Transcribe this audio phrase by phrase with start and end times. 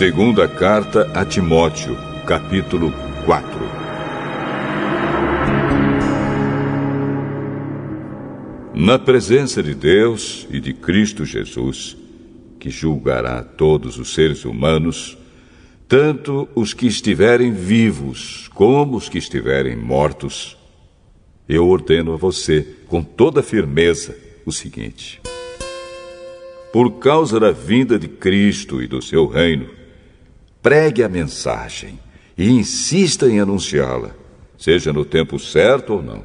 [0.00, 1.94] Segunda carta a Timóteo,
[2.26, 2.90] capítulo
[3.26, 3.50] 4.
[8.74, 11.98] Na presença de Deus e de Cristo Jesus,
[12.58, 15.18] que julgará todos os seres humanos,
[15.86, 20.56] tanto os que estiverem vivos como os que estiverem mortos,
[21.46, 25.20] eu ordeno a você, com toda firmeza, o seguinte:
[26.72, 29.79] por causa da vinda de Cristo e do seu reino,
[30.62, 31.98] pregue a mensagem
[32.36, 34.10] e insista em anunciá-la,
[34.58, 36.24] seja no tempo certo ou não.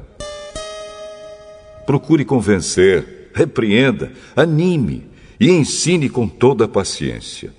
[1.86, 5.06] Procure convencer, repreenda, anime
[5.38, 7.52] e ensine com toda a paciência.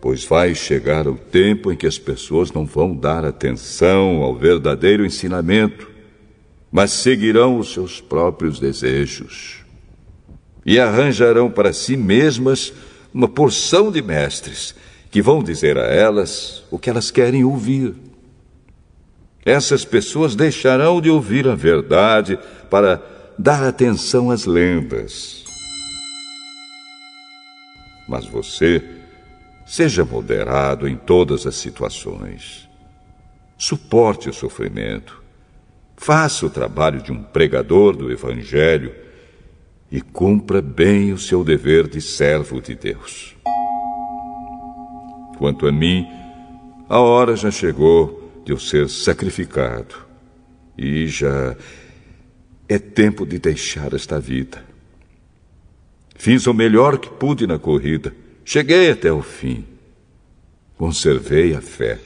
[0.00, 5.06] Pois vai chegar o tempo em que as pessoas não vão dar atenção ao verdadeiro
[5.06, 5.88] ensinamento,
[6.72, 9.62] mas seguirão os seus próprios desejos
[10.64, 12.72] e arranjarão para si mesmas
[13.12, 14.74] uma porção de mestres
[15.10, 17.94] que vão dizer a elas o que elas querem ouvir.
[19.44, 22.38] Essas pessoas deixarão de ouvir a verdade
[22.70, 23.02] para
[23.38, 25.44] dar atenção às lendas.
[28.08, 28.82] Mas você,
[29.66, 32.68] seja moderado em todas as situações.
[33.58, 35.22] Suporte o sofrimento.
[35.96, 39.01] Faça o trabalho de um pregador do Evangelho
[39.92, 43.36] e cumpra bem o seu dever de servo de Deus.
[45.36, 46.06] Quanto a mim,
[46.88, 49.94] a hora já chegou de eu ser sacrificado
[50.78, 51.54] e já
[52.66, 54.64] é tempo de deixar esta vida.
[56.16, 58.14] Fiz o melhor que pude na corrida,
[58.46, 59.66] cheguei até o fim,
[60.78, 61.98] conservei a fé.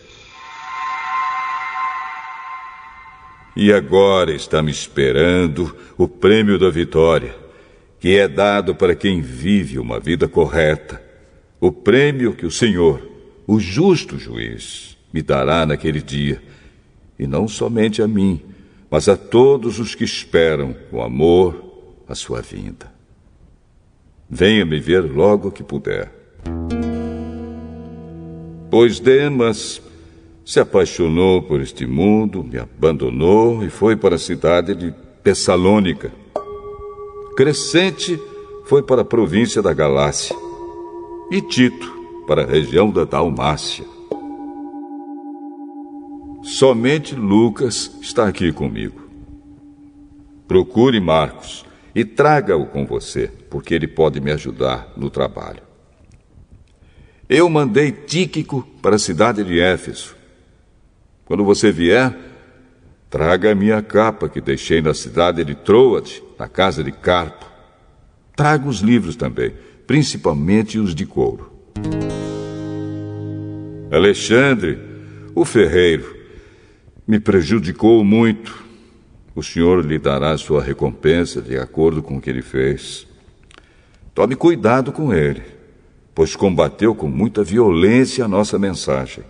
[3.55, 7.46] E agora está me esperando o prêmio da vitória
[8.07, 11.03] que é dado para quem vive uma vida correta,
[11.61, 13.05] o prêmio que o Senhor,
[13.49, 16.41] o justo juiz, me dará naquele dia,
[17.19, 18.41] e não somente a mim,
[18.89, 22.93] mas a todos os que esperam com amor a sua vinda.
[24.31, 26.09] Venha me ver logo que puder.
[28.71, 29.83] Pois Demas
[30.45, 36.13] se apaixonou por este mundo, me abandonou e foi para a cidade de Tessalônica
[37.37, 38.19] Crescente
[38.65, 40.35] foi para a província da Galácia
[41.31, 43.85] e Tito para a região da Dalmácia.
[46.43, 49.03] Somente Lucas está aqui comigo.
[50.49, 55.61] Procure Marcos e traga-o com você, porque ele pode me ajudar no trabalho.
[57.29, 60.17] Eu mandei Tíquico para a cidade de Éfeso.
[61.27, 62.17] Quando você vier,
[63.11, 67.47] traga a minha capa que deixei na cidade de Troade na casa de Carpo.
[68.35, 69.55] Traga os livros também,
[69.87, 71.53] principalmente os de couro.
[73.91, 74.79] Alexandre,
[75.35, 76.17] o ferreiro,
[77.07, 78.65] me prejudicou muito.
[79.35, 83.07] O senhor lhe dará sua recompensa de acordo com o que ele fez.
[84.15, 85.43] Tome cuidado com ele,
[86.15, 89.25] pois combateu com muita violência a nossa mensagem.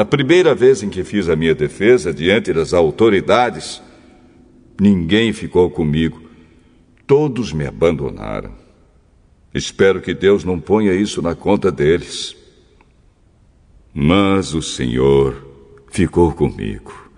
[0.00, 3.82] Na primeira vez em que fiz a minha defesa diante das autoridades,
[4.80, 6.22] ninguém ficou comigo.
[7.06, 8.54] Todos me abandonaram.
[9.52, 12.34] Espero que Deus não ponha isso na conta deles.
[13.92, 15.46] Mas o Senhor
[15.90, 17.10] ficou comigo.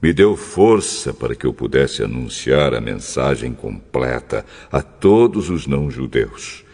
[0.00, 6.64] Me deu força para que eu pudesse anunciar a mensagem completa a todos os não-judeus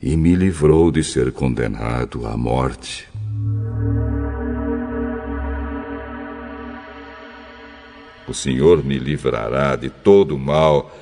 [0.00, 3.08] e me livrou de ser condenado à morte.
[8.26, 10.96] O Senhor me livrará de todo o mal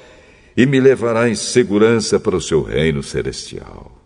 [0.57, 3.99] e me levará em segurança para o seu reino celestial.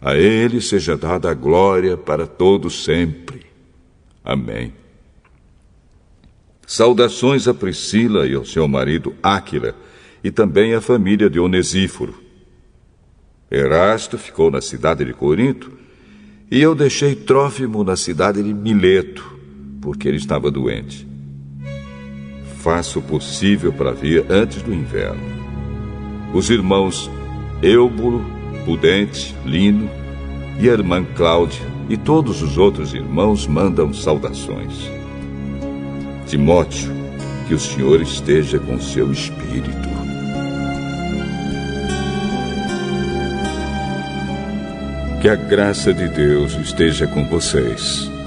[0.00, 3.46] A Ele seja dada a glória para todos sempre.
[4.24, 4.72] Amém.
[6.66, 9.74] Saudações a Priscila e ao seu marido Áquila,
[10.22, 12.14] e também à família de Onesíforo.
[13.50, 15.72] Erasto ficou na cidade de Corinto,
[16.50, 19.38] e eu deixei Trófimo na cidade de Mileto,
[19.80, 21.09] porque ele estava doente
[22.62, 25.20] faça o possível para vir antes do inverno.
[26.34, 27.10] Os irmãos
[27.62, 28.24] Eubulo,
[28.64, 29.90] Pudente, Lino
[30.58, 34.90] e a irmã Cláudia e todos os outros irmãos mandam saudações.
[36.26, 36.92] Timóteo,
[37.48, 39.90] que o Senhor esteja com seu espírito.
[45.20, 48.19] Que a graça de Deus esteja com vocês.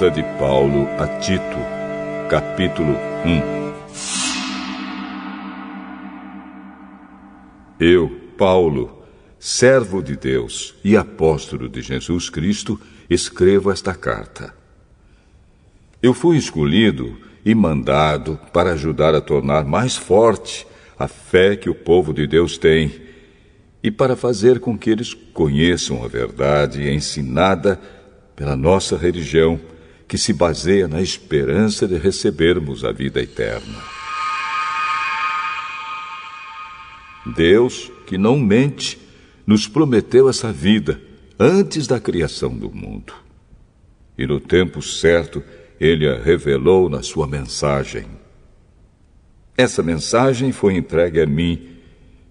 [0.00, 1.58] Carta de Paulo a Tito,
[2.30, 3.70] capítulo 1
[7.78, 8.08] Eu,
[8.38, 9.04] Paulo,
[9.38, 12.80] servo de Deus e apóstolo de Jesus Cristo,
[13.10, 14.54] escrevo esta carta.
[16.02, 20.66] Eu fui escolhido e mandado para ajudar a tornar mais forte
[20.98, 22.90] a fé que o povo de Deus tem
[23.82, 27.78] e para fazer com que eles conheçam a verdade ensinada
[28.34, 29.60] pela nossa religião,
[30.10, 33.78] que se baseia na esperança de recebermos a vida eterna.
[37.36, 38.98] Deus, que não mente,
[39.46, 41.00] nos prometeu essa vida
[41.38, 43.12] antes da criação do mundo.
[44.18, 45.44] E no tempo certo,
[45.78, 48.06] ele a revelou na sua mensagem.
[49.56, 51.68] Essa mensagem foi entregue a mim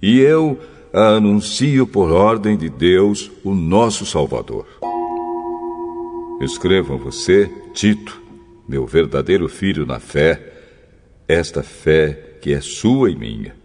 [0.01, 0.59] e eu
[0.91, 4.67] a anuncio por ordem de Deus, o nosso Salvador.
[6.41, 8.21] Escrevo a você, Tito,
[8.67, 10.53] meu verdadeiro filho na fé,
[11.27, 13.55] esta fé que é sua e minha.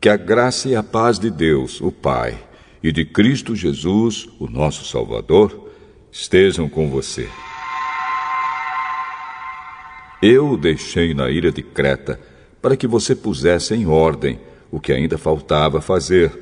[0.00, 2.38] Que a graça e a paz de Deus, o Pai,
[2.82, 5.70] e de Cristo Jesus, o nosso Salvador,
[6.12, 7.28] estejam com você.
[10.22, 12.20] Eu o deixei na ilha de Creta
[12.60, 14.38] para que você pusesse em ordem
[14.70, 16.32] o que ainda faltava fazer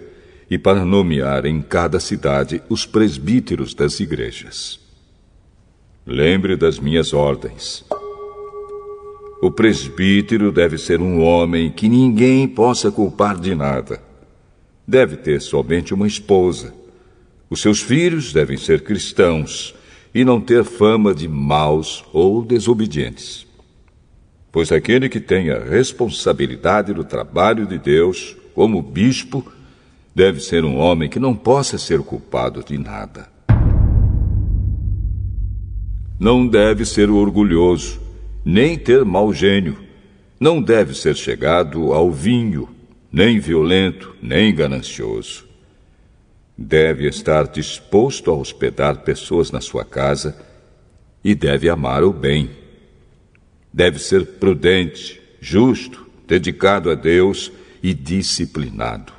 [0.51, 4.82] e para nomear em cada cidade os presbíteros das igrejas.
[6.07, 7.85] Lembre das minhas ordens.
[9.43, 14.03] O presbítero deve ser um homem que ninguém possa culpar de nada.
[14.87, 16.75] Deve ter somente uma esposa.
[17.49, 19.75] Os seus filhos devem ser cristãos
[20.15, 23.47] e não ter fama de maus ou desobedientes
[24.53, 29.51] pois aquele que tem a responsabilidade do trabalho de Deus, como bispo,
[30.15, 33.32] deve ser um homem que não possa ser culpado de nada.
[36.23, 38.01] Não deve ser orgulhoso,
[38.45, 39.77] nem ter mau gênio.
[40.39, 42.69] Não deve ser chegado ao vinho,
[43.11, 45.45] nem violento, nem ganancioso.
[46.57, 50.39] Deve estar disposto a hospedar pessoas na sua casa
[51.25, 52.51] e deve amar o bem
[53.75, 57.51] Deve ser prudente, justo, dedicado a Deus
[57.83, 59.13] e disciplinado.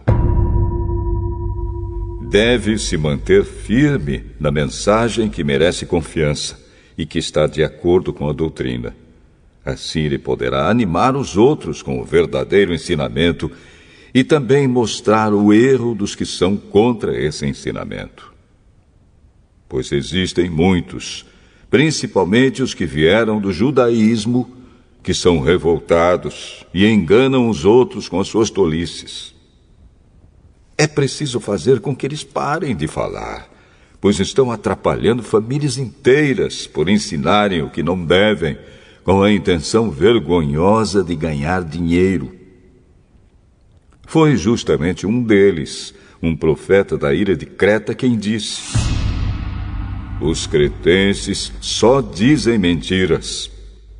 [2.29, 6.62] Deve se manter firme na mensagem que merece confiança
[6.97, 8.95] e que está de acordo com a doutrina.
[9.65, 13.51] Assim ele poderá animar os outros com o verdadeiro ensinamento
[14.13, 18.33] e também mostrar o erro dos que são contra esse ensinamento.
[19.67, 21.25] Pois existem muitos
[21.73, 24.47] principalmente os que vieram do judaísmo,
[25.01, 29.33] que são revoltados e enganam os outros com as suas tolices.
[30.77, 33.49] É preciso fazer com que eles parem de falar,
[34.03, 38.57] pois estão atrapalhando famílias inteiras por ensinarem o que não devem,
[39.01, 42.35] com a intenção vergonhosa de ganhar dinheiro.
[44.05, 48.77] Foi justamente um deles, um profeta da ilha de Creta, quem disse.
[50.19, 53.49] Os cretenses só dizem mentiras.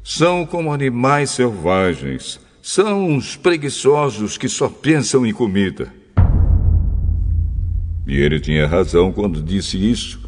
[0.03, 2.41] São como animais selvagens.
[2.61, 5.93] São uns preguiçosos que só pensam em comida.
[8.05, 10.21] E ele tinha razão quando disse isso.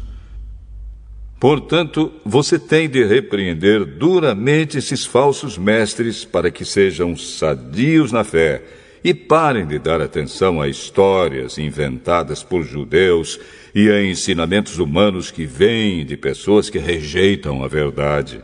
[1.38, 8.62] Portanto, você tem de repreender duramente esses falsos mestres para que sejam sadios na fé
[9.04, 13.38] e parem de dar atenção a histórias inventadas por judeus
[13.74, 18.42] e a ensinamentos humanos que vêm de pessoas que rejeitam a verdade.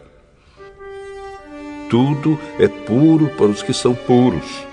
[1.88, 4.64] Tudo é puro para os que são puros,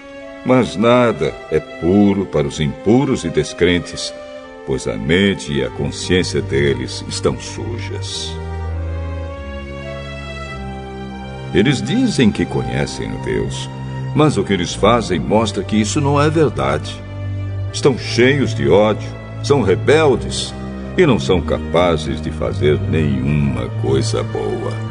[0.45, 4.13] mas nada é puro para os impuros e descrentes,
[4.69, 8.31] pois a mente e a consciência deles estão sujas.
[11.55, 13.67] Eles dizem que conhecem a Deus,
[14.15, 16.95] mas o que eles fazem mostra que isso não é verdade.
[17.73, 19.09] Estão cheios de ódio,
[19.43, 20.53] são rebeldes
[20.95, 24.88] e não são capazes de fazer nenhuma coisa boa.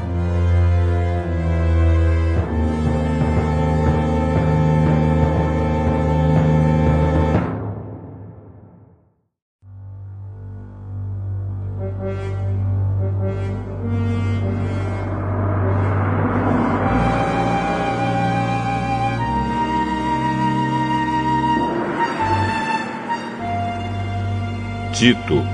[24.98, 25.44] Tito,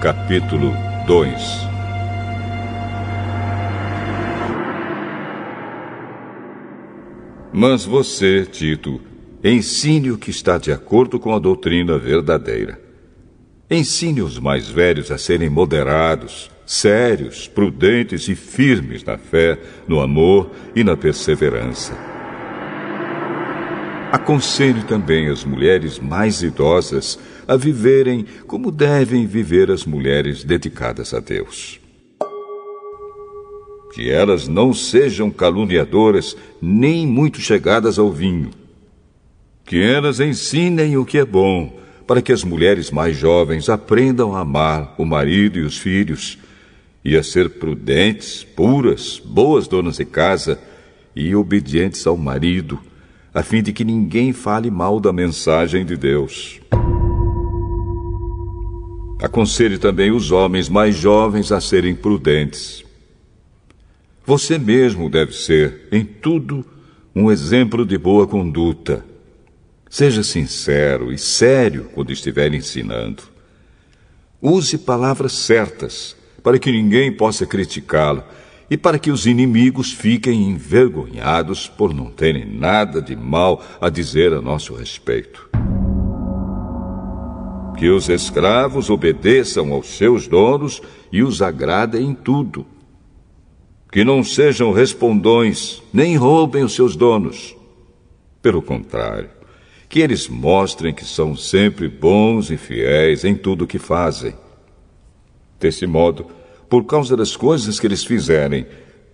[0.00, 0.72] capítulo
[1.04, 1.68] 2
[7.52, 9.00] Mas você, Tito,
[9.42, 12.80] ensine o que está de acordo com a doutrina verdadeira.
[13.68, 19.58] Ensine os mais velhos a serem moderados, sérios, prudentes e firmes na fé,
[19.88, 21.98] no amor e na perseverança.
[24.12, 27.18] Aconselhe também as mulheres mais idosas
[27.48, 31.80] a viverem como devem viver as mulheres dedicadas a Deus.
[33.94, 38.50] Que elas não sejam caluniadoras nem muito chegadas ao vinho.
[39.64, 44.40] Que elas ensinem o que é bom, para que as mulheres mais jovens aprendam a
[44.40, 46.38] amar o marido e os filhos,
[47.04, 50.60] e a ser prudentes, puras, boas donas de casa
[51.16, 52.78] e obedientes ao marido
[53.38, 56.60] a fim de que ninguém fale mal da mensagem de Deus.
[59.20, 62.84] Aconselhe também os homens mais jovens a serem prudentes.
[64.24, 66.64] Você mesmo deve ser, em tudo,
[67.14, 69.04] um exemplo de boa conduta.
[69.90, 73.24] Seja sincero e sério quando estiver ensinando.
[74.40, 78.22] Use palavras certas para que ninguém possa criticá-lo
[78.70, 84.32] e para que os inimigos fiquem envergonhados por não terem nada de mal a dizer
[84.32, 85.48] a nosso respeito.
[87.78, 90.82] Que os escravos obedeçam aos seus donos
[91.12, 92.66] e os agradem em tudo.
[93.92, 97.56] Que não sejam respondões, nem roubem os seus donos.
[98.42, 99.30] Pelo contrário,
[99.88, 104.34] que eles mostrem que são sempre bons e fiéis em tudo o que fazem.
[105.60, 106.26] Desse modo,
[106.68, 108.66] por causa das coisas que eles fizerem,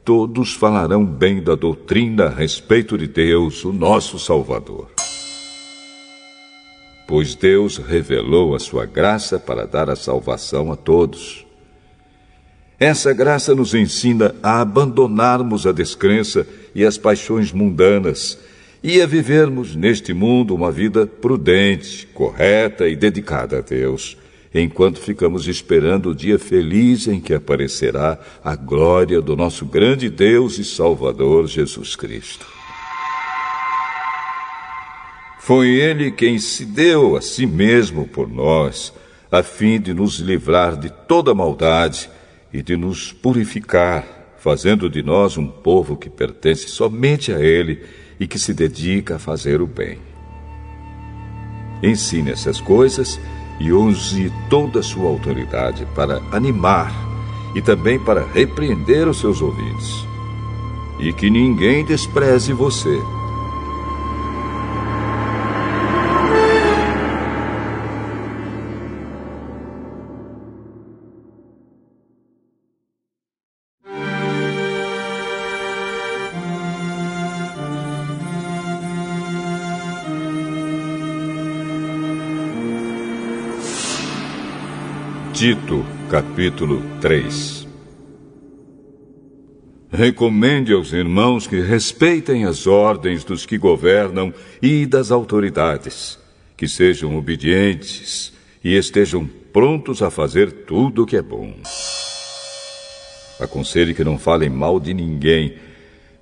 [0.05, 4.94] todos falarão bem da doutrina a respeito de Deus, o nosso Salvador.
[7.07, 11.45] Pois Deus revelou a sua graça para dar a salvação a todos.
[12.79, 18.39] Essa graça nos ensina a abandonarmos a descrença e as paixões mundanas
[18.83, 24.17] e a vivermos neste mundo uma vida prudente, correta e dedicada a Deus
[24.55, 30.59] enquanto ficamos esperando o dia feliz em que aparecerá a glória do nosso grande Deus
[30.59, 32.47] e Salvador Jesus Cristo.
[35.45, 38.95] Foi Ele quem se deu a si mesmo por nós,
[39.31, 42.09] a fim de nos livrar de toda maldade
[42.51, 44.07] e de nos purificar,
[44.39, 47.83] fazendo de nós um povo que pertence somente a Ele
[48.19, 49.99] e que se dedica a fazer o bem.
[51.83, 53.21] Ensine essas coisas
[53.61, 56.91] e use toda a sua autoridade para animar
[57.55, 60.07] e também para repreender os seus ouvintes.
[60.99, 62.99] E que ninguém despreze você
[85.45, 87.69] Tito, capítulo 3
[89.91, 94.33] Recomende aos irmãos que respeitem as ordens dos que governam
[94.63, 96.19] e das autoridades,
[96.57, 98.33] que sejam obedientes
[98.65, 101.53] e estejam prontos a fazer tudo o que é bom.
[103.39, 105.59] Aconselhe que não falem mal de ninguém,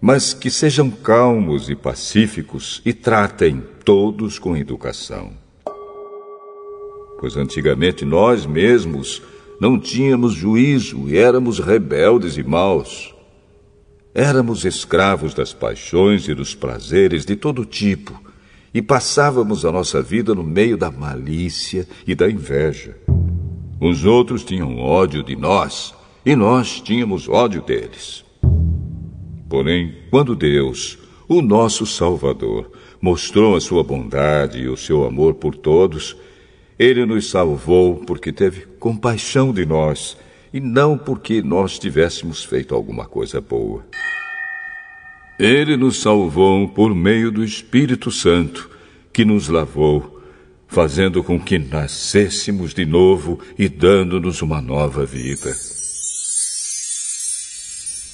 [0.00, 5.41] mas que sejam calmos e pacíficos e tratem todos com educação
[7.23, 9.23] pois antigamente nós mesmos
[9.61, 13.14] não tínhamos juízo e éramos rebeldes e maus.
[14.12, 18.21] Éramos escravos das paixões e dos prazeres de todo tipo
[18.75, 22.97] e passávamos a nossa vida no meio da malícia e da inveja.
[23.81, 25.95] Os outros tinham ódio de nós
[26.26, 28.25] e nós tínhamos ódio deles.
[29.49, 30.99] Porém, quando Deus,
[31.29, 36.17] o nosso Salvador, mostrou a sua bondade e o seu amor por todos,
[36.82, 40.16] ele nos salvou porque teve compaixão de nós
[40.52, 43.84] e não porque nós tivéssemos feito alguma coisa boa.
[45.38, 48.68] Ele nos salvou por meio do Espírito Santo,
[49.12, 50.20] que nos lavou,
[50.66, 55.54] fazendo com que nascêssemos de novo e dando-nos uma nova vida.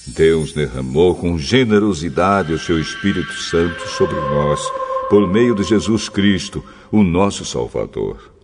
[0.08, 4.60] Deus derramou com generosidade o seu Espírito Santo sobre nós,
[5.08, 8.37] por meio de Jesus Cristo, o nosso Salvador.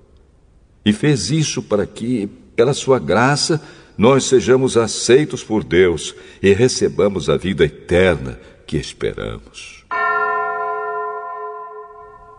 [0.85, 3.61] E fez isso para que, pela sua graça,
[3.97, 9.85] nós sejamos aceitos por Deus e recebamos a vida eterna que esperamos.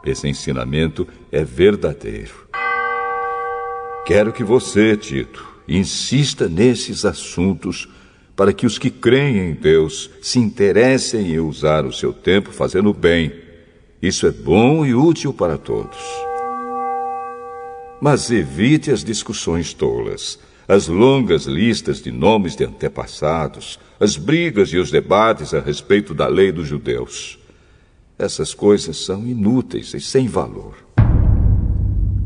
[0.06, 2.46] Esse ensinamento é verdadeiro.
[4.06, 7.90] Quero que você, Tito, insista nesses assuntos
[8.36, 12.94] para que os que creem em Deus se interessem em usar o seu tempo fazendo
[12.94, 13.32] bem.
[14.02, 15.98] Isso é bom e útil para todos.
[18.06, 24.78] Mas evite as discussões tolas, as longas listas de nomes de antepassados, as brigas e
[24.78, 27.40] os debates a respeito da lei dos judeus.
[28.16, 30.76] Essas coisas são inúteis e sem valor.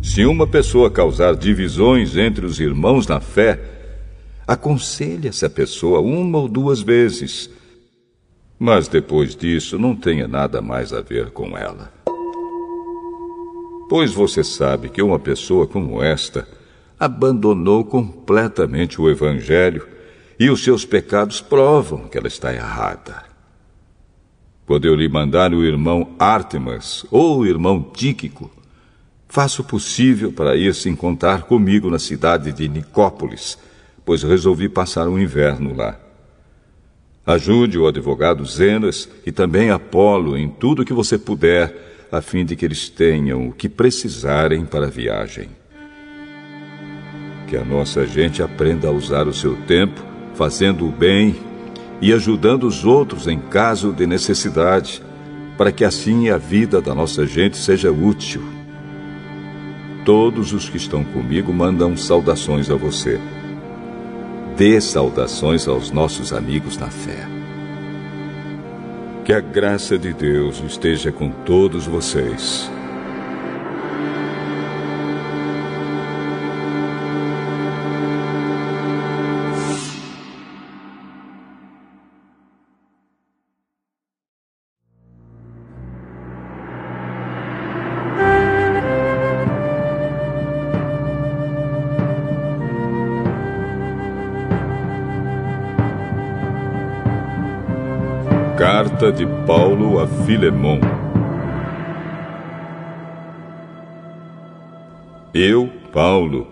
[0.04, 3.58] Se uma pessoa causar divisões entre os irmãos na fé,
[4.46, 7.50] aconselhe essa pessoa uma ou duas vezes.
[8.60, 11.99] Mas depois disso, não tenha nada mais a ver com ela.
[13.90, 16.48] Pois você sabe que uma pessoa como esta
[17.00, 19.88] abandonou completamente o Evangelho
[20.40, 23.24] e os seus pecados provam que ela está errada.
[24.68, 28.52] Quando eu lhe mandar o irmão Artemas ou o irmão Tíquico,
[29.28, 33.58] faça o possível para ir se encontrar comigo na cidade de Nicópolis,
[34.06, 36.00] pois resolvi passar o inverno lá.
[37.26, 42.56] Ajude o advogado Zenas e também Apolo em tudo que você puder, a fim de
[42.56, 45.50] que eles tenham o que precisarem para a viagem.
[47.48, 51.36] Que a nossa gente aprenda a usar o seu tempo fazendo o bem
[52.02, 55.04] e ajudando os outros em caso de necessidade,
[55.58, 58.42] para que assim a vida da nossa gente seja útil.
[60.06, 63.20] Todos os que estão comigo mandam saudações a você.
[64.56, 67.39] Dê saudações aos nossos amigos na fé.
[69.30, 72.68] Que a graça de Deus esteja com todos vocês.
[100.40, 100.80] Filemon.
[105.34, 106.48] Eu, Paulo,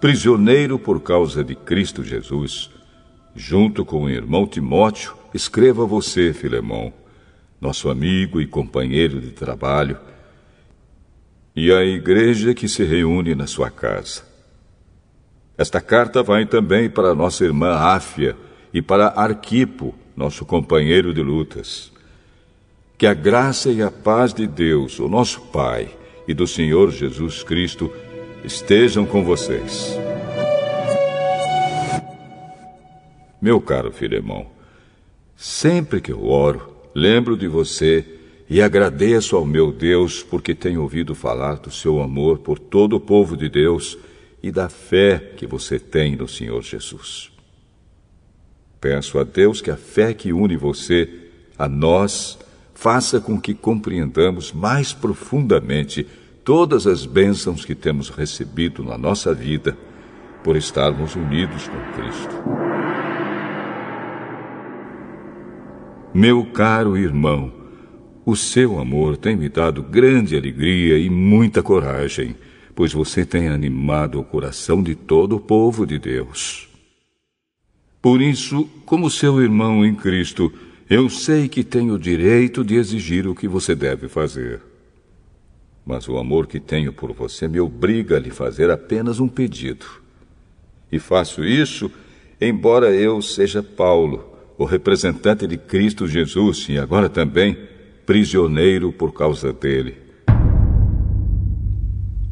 [0.00, 2.72] prisioneiro por causa de Cristo Jesus,
[3.32, 6.90] junto com o irmão Timóteo, escrevo a você, Filemon,
[7.60, 9.96] nosso amigo e companheiro de trabalho,
[11.54, 14.24] e à igreja que se reúne na sua casa.
[15.56, 18.36] Esta carta vai também para nossa irmã Áfia
[18.74, 21.89] e para Arquipo, nosso companheiro de lutas.
[23.00, 25.88] Que a graça e a paz de Deus, o nosso Pai,
[26.28, 27.90] e do Senhor Jesus Cristo
[28.44, 29.96] estejam com vocês.
[33.40, 34.48] Meu caro Filemão,
[35.34, 38.04] sempre que eu oro, lembro de você
[38.50, 43.00] e agradeço ao meu Deus porque tenho ouvido falar do seu amor por todo o
[43.00, 43.96] povo de Deus
[44.42, 47.32] e da fé que você tem no Senhor Jesus.
[48.78, 51.08] Peço a Deus que a fé que une você
[51.58, 52.38] a nós
[52.80, 56.06] faça com que compreendamos mais profundamente
[56.42, 59.76] todas as bênçãos que temos recebido na nossa vida
[60.42, 62.34] por estarmos unidos com Cristo.
[66.14, 67.52] Meu caro irmão,
[68.24, 72.34] o seu amor tem me dado grande alegria e muita coragem,
[72.74, 76.66] pois você tem animado o coração de todo o povo de Deus.
[78.00, 80.50] Por isso, como seu irmão em Cristo,
[80.90, 84.60] eu sei que tenho o direito de exigir o que você deve fazer.
[85.86, 89.86] Mas o amor que tenho por você me obriga a lhe fazer apenas um pedido.
[90.90, 91.90] E faço isso,
[92.40, 97.56] embora eu seja Paulo, o representante de Cristo Jesus e agora também
[98.04, 99.94] prisioneiro por causa dele.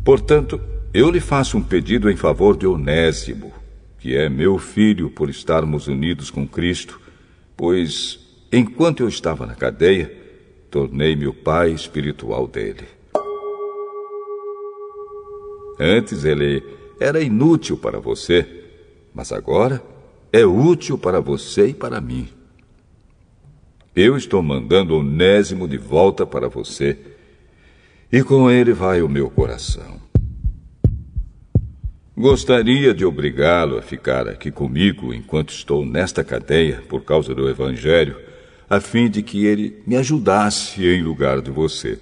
[0.05, 0.61] Portanto,
[0.92, 3.53] eu lhe faço um pedido em favor de Onésimo
[3.99, 7.01] que é meu filho por estarmos unidos com Cristo,
[7.57, 8.17] pois,
[8.52, 10.11] enquanto eu estava na cadeia,
[10.70, 12.87] tornei-me o pai espiritual dele.
[15.78, 16.62] Antes ele
[17.00, 18.46] era inútil para você,
[19.14, 19.82] mas agora
[20.32, 22.28] é útil para você e para mim.
[23.94, 26.98] Eu estou mandando Onésimo de volta para você,
[28.12, 30.00] e com ele vai o meu coração.
[32.16, 38.28] Gostaria de obrigá-lo a ficar aqui comigo enquanto estou nesta cadeia por causa do Evangelho,
[38.68, 41.98] a fim de que ele me ajudasse em lugar de você.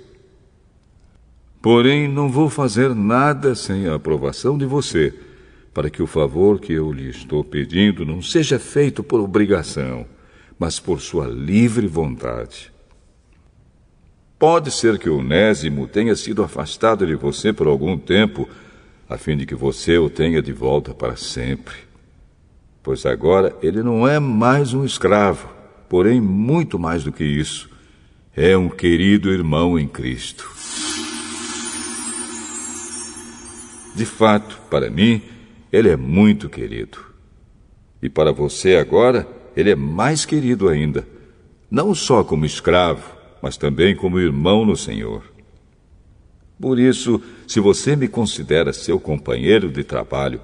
[1.63, 5.15] Porém, não vou fazer nada sem a aprovação de você,
[5.73, 10.07] para que o favor que eu lhe estou pedindo não seja feito por obrigação,
[10.59, 12.73] mas por sua livre vontade.
[14.39, 18.49] Pode ser que o Onésimo tenha sido afastado de você por algum tempo
[19.09, 21.75] a fim de que você o tenha de volta para sempre.
[22.83, 25.49] Pois agora ele não é mais um escravo,
[25.89, 27.69] porém muito mais do que isso.
[28.35, 30.51] É um querido irmão em Cristo.
[33.95, 35.23] De fato, para mim,
[35.73, 36.99] ele é muito querido.
[38.03, 41.09] E para você agora, ele é mais querido ainda.
[41.71, 45.25] Não só como escravo, mas também como irmão no Senhor.
[46.61, 50.41] Por isso, se você me considera seu companheiro de trabalho,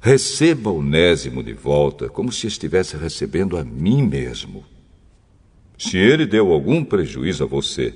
[0.00, 4.64] receba o Onésimo de volta como se estivesse recebendo a mim mesmo.
[5.78, 7.94] Se ele deu algum prejuízo a você,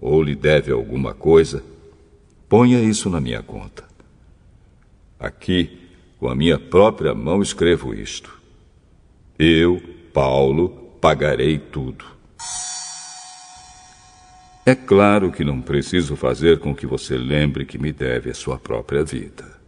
[0.00, 1.62] ou lhe deve alguma coisa,
[2.48, 3.84] ponha isso na minha conta.
[5.18, 5.78] Aqui,
[6.18, 8.38] com a minha própria mão, escrevo isto.
[9.38, 9.80] Eu,
[10.12, 10.68] Paulo,
[11.00, 12.04] pagarei tudo.
[14.64, 18.58] É claro que não preciso fazer com que você lembre que me deve a sua
[18.58, 19.58] própria vida.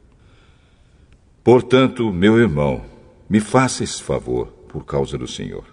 [1.42, 2.84] Portanto, meu irmão,
[3.28, 5.64] me faça esse favor por causa do Senhor.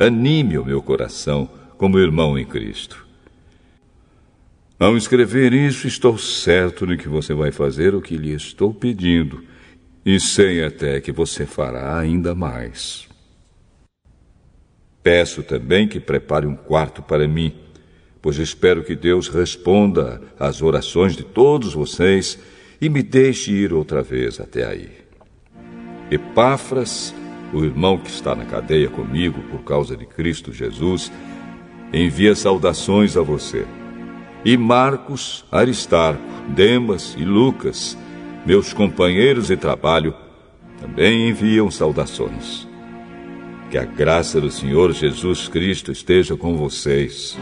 [0.00, 3.04] Anime o meu coração como irmão em Cristo.
[4.78, 9.42] Ao escrever isso, estou certo de que você vai fazer o que lhe estou pedindo,
[10.06, 13.08] e sei até que você fará ainda mais.
[15.02, 17.52] Peço também que prepare um quarto para mim,
[18.22, 22.38] pois espero que Deus responda às orações de todos vocês
[22.80, 24.90] e me deixe ir outra vez até aí.
[26.08, 27.12] Epáfras,
[27.52, 31.10] o irmão que está na cadeia comigo por causa de Cristo Jesus,
[31.92, 33.66] envia saudações a você.
[34.44, 37.96] E Marcos, Aristarco, Demas e Lucas,
[38.46, 40.14] meus companheiros de trabalho,
[40.80, 42.68] também enviam saudações.
[43.70, 47.36] Que a graça do Senhor Jesus Cristo esteja com vocês.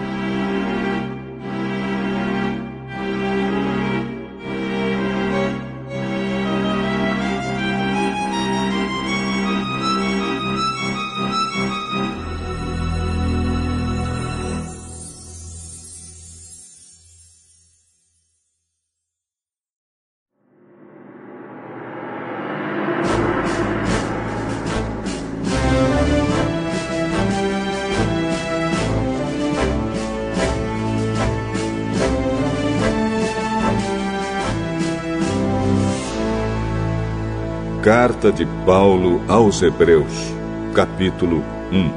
[38.07, 40.12] Carta de Paulo aos Hebreus,
[40.73, 41.42] capítulo
[41.73, 41.90] 1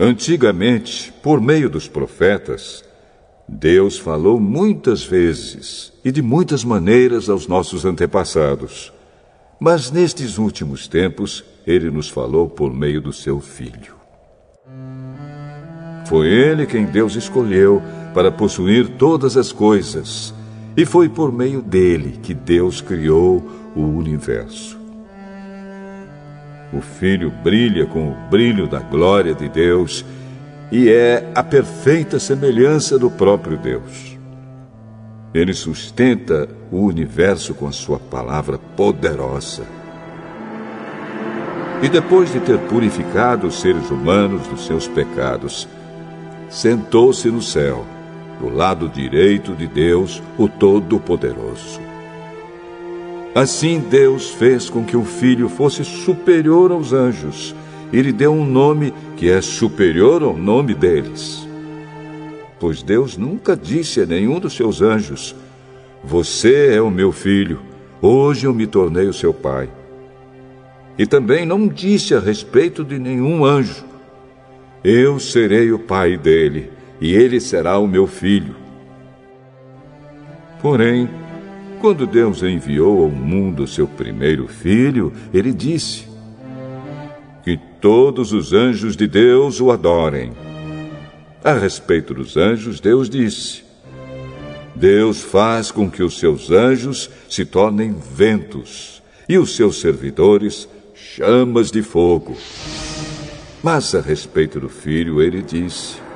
[0.00, 2.82] Antigamente, por meio dos profetas,
[3.46, 8.90] Deus falou muitas vezes e de muitas maneiras aos nossos antepassados.
[9.60, 13.96] Mas nestes últimos tempos, ele nos falou por meio do seu Filho.
[16.06, 17.82] Foi ele quem Deus escolheu
[18.14, 20.32] para possuir todas as coisas
[20.78, 24.78] e foi por meio dele que Deus criou o universo.
[26.72, 30.04] O Filho brilha com o brilho da glória de Deus
[30.70, 34.16] e é a perfeita semelhança do próprio Deus.
[35.34, 39.64] Ele sustenta o universo com a sua palavra poderosa.
[41.82, 45.66] E depois de ter purificado os seres humanos dos seus pecados,
[46.48, 47.84] sentou-se no céu
[48.40, 51.80] do lado direito de Deus, o Todo-Poderoso.
[53.34, 57.54] Assim Deus fez com que o filho fosse superior aos anjos
[57.92, 61.46] e lhe deu um nome que é superior ao nome deles.
[62.58, 65.34] Pois Deus nunca disse a nenhum dos seus anjos:
[66.02, 67.60] Você é o meu filho,
[68.02, 69.68] hoje eu me tornei o seu pai.
[70.98, 73.84] E também não disse a respeito de nenhum anjo:
[74.82, 78.56] Eu serei o pai dele e ele será o meu filho.
[80.60, 81.08] Porém,
[81.80, 86.06] quando Deus enviou ao mundo seu primeiro filho, ele disse:
[87.44, 90.32] Que todos os anjos de Deus o adorem.
[91.44, 93.62] A respeito dos anjos, Deus disse:
[94.74, 101.70] Deus faz com que os seus anjos se tornem ventos e os seus servidores chamas
[101.70, 102.36] de fogo.
[103.62, 106.07] Mas a respeito do filho, ele disse: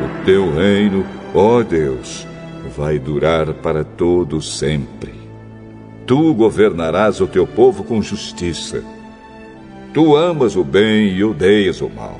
[0.00, 2.26] o teu reino, ó Deus,
[2.76, 5.14] vai durar para todo sempre.
[6.06, 8.82] Tu governarás o teu povo com justiça.
[9.92, 12.18] Tu amas o bem e odeias o mal.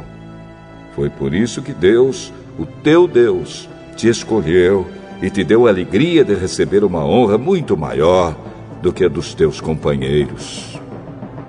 [0.94, 4.86] Foi por isso que Deus, o teu Deus, te escolheu
[5.22, 8.36] e te deu a alegria de receber uma honra muito maior
[8.82, 10.78] do que a dos teus companheiros.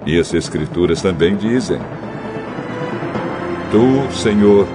[0.06, 1.80] E as Escrituras também dizem:
[3.72, 4.68] Tu, Senhor,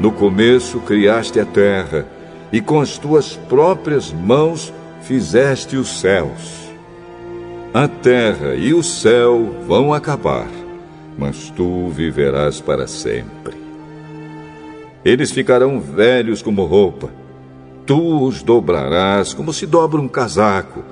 [0.00, 2.06] no começo criaste a terra,
[2.52, 6.70] e com as tuas próprias mãos fizeste os céus.
[7.72, 10.48] A terra e o céu vão acabar,
[11.16, 13.54] mas tu viverás para sempre.
[15.04, 17.10] Eles ficarão velhos como roupa,
[17.90, 20.84] Tu os dobrarás como se dobra um casaco,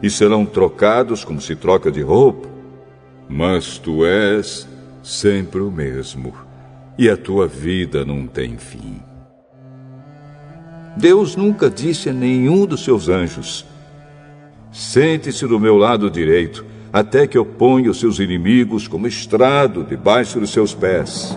[0.00, 2.48] e serão trocados como se troca de roupa.
[3.28, 4.68] Mas tu és
[5.02, 6.32] sempre o mesmo,
[6.98, 9.00] e a tua vida não tem fim.
[10.96, 13.64] Deus nunca disse a nenhum dos seus anjos:
[14.72, 20.38] Sente-se do meu lado direito, até que eu ponha os seus inimigos como estrado debaixo
[20.38, 21.36] dos seus pés.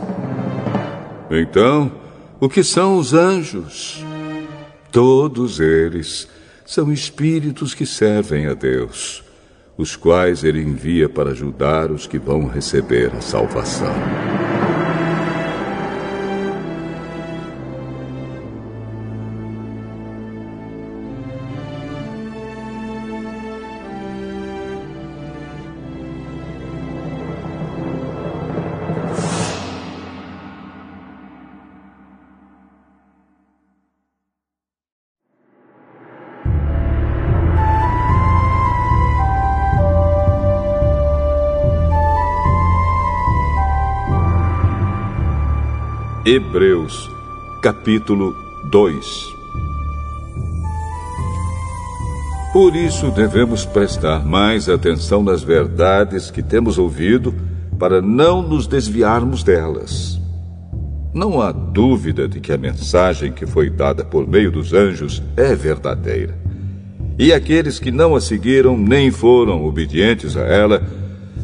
[1.30, 1.92] Então,
[2.40, 4.04] o que são os anjos?
[4.92, 6.28] Todos eles
[6.66, 9.24] são espíritos que servem a Deus,
[9.78, 14.37] os quais ele envia para ajudar os que vão receber a salvação.
[46.30, 47.10] Hebreus,
[47.62, 48.36] capítulo
[48.70, 49.28] 2
[52.52, 57.34] Por isso devemos prestar mais atenção nas verdades que temos ouvido,
[57.80, 60.20] para não nos desviarmos delas.
[61.14, 65.56] Não há dúvida de que a mensagem que foi dada por meio dos anjos é
[65.56, 66.38] verdadeira.
[67.18, 70.84] E aqueles que não a seguiram nem foram obedientes a ela,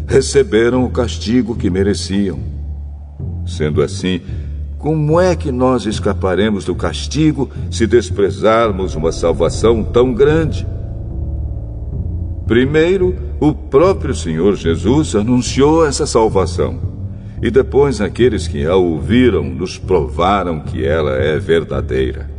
[0.05, 2.37] receberam o castigo que mereciam.
[3.45, 4.19] Sendo assim,
[4.83, 10.67] como é que nós escaparemos do castigo se desprezarmos uma salvação tão grande?
[12.45, 16.81] Primeiro, o próprio Senhor Jesus anunciou essa salvação.
[17.41, 22.29] E depois, aqueles que a ouviram nos provaram que ela é verdadeira.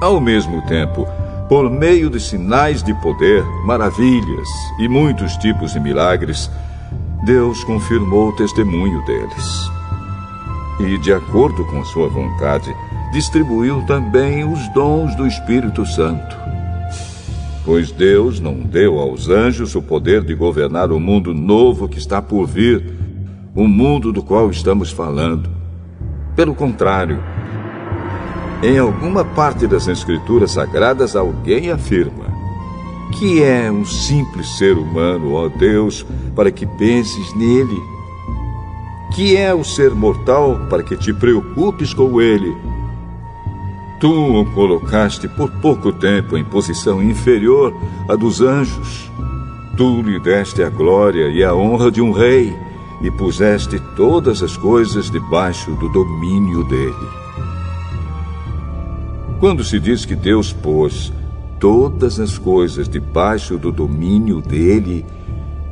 [0.00, 1.08] Ao mesmo tempo,
[1.48, 6.48] por meio de sinais de poder, maravilhas e muitos tipos de milagres,
[7.24, 9.75] Deus confirmou o testemunho deles
[10.80, 12.74] e, de acordo com sua vontade,
[13.12, 16.36] distribuiu também os dons do Espírito Santo.
[17.64, 22.22] Pois Deus não deu aos anjos o poder de governar o mundo novo que está
[22.22, 22.94] por vir,
[23.54, 25.50] o mundo do qual estamos falando.
[26.36, 27.18] Pelo contrário,
[28.62, 32.26] em alguma parte das Escrituras Sagradas alguém afirma
[33.18, 37.95] que é um simples ser humano, ó Deus, para que penses nele
[39.16, 42.54] que é o ser mortal para que te preocupes com ele.
[43.98, 47.74] Tu o colocaste por pouco tempo em posição inferior
[48.10, 49.10] à dos anjos.
[49.74, 52.54] Tu lhe deste a glória e a honra de um rei
[53.00, 57.08] e puseste todas as coisas debaixo do domínio dele.
[59.40, 61.10] Quando se diz que Deus pôs
[61.58, 65.06] todas as coisas debaixo do domínio dele,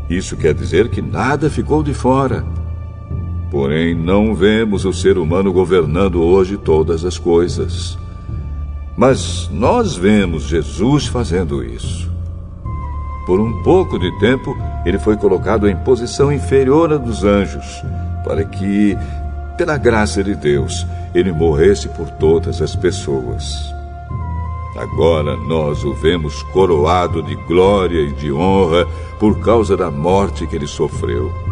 [0.08, 2.63] isso quer dizer que nada ficou de fora.
[3.54, 7.96] Porém, não vemos o ser humano governando hoje todas as coisas.
[8.96, 12.10] Mas nós vemos Jesus fazendo isso.
[13.24, 17.80] Por um pouco de tempo, ele foi colocado em posição inferior à dos anjos,
[18.24, 18.98] para que,
[19.56, 23.72] pela graça de Deus, ele morresse por todas as pessoas.
[24.76, 28.84] Agora nós o vemos coroado de glória e de honra
[29.20, 31.43] por causa da morte que ele sofreu.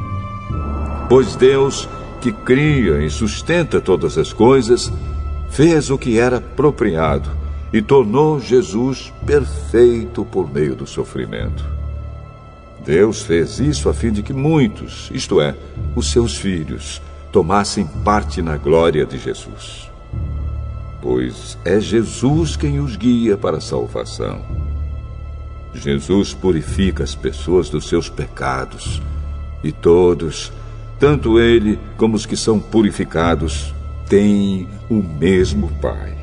[1.14, 1.86] Pois Deus,
[2.22, 4.90] que cria e sustenta todas as coisas,
[5.50, 7.28] fez o que era apropriado
[7.70, 11.66] e tornou Jesus perfeito por meio do sofrimento.
[12.82, 15.54] Deus fez isso a fim de que muitos, isto é,
[15.94, 19.90] os seus filhos, tomassem parte na glória de Jesus.
[21.02, 24.40] Pois é Jesus quem os guia para a salvação.
[25.74, 29.02] Jesus purifica as pessoas dos seus pecados
[29.62, 30.50] e todos
[31.02, 33.74] tanto ele como os que são purificados
[34.08, 36.16] têm o mesmo Pai.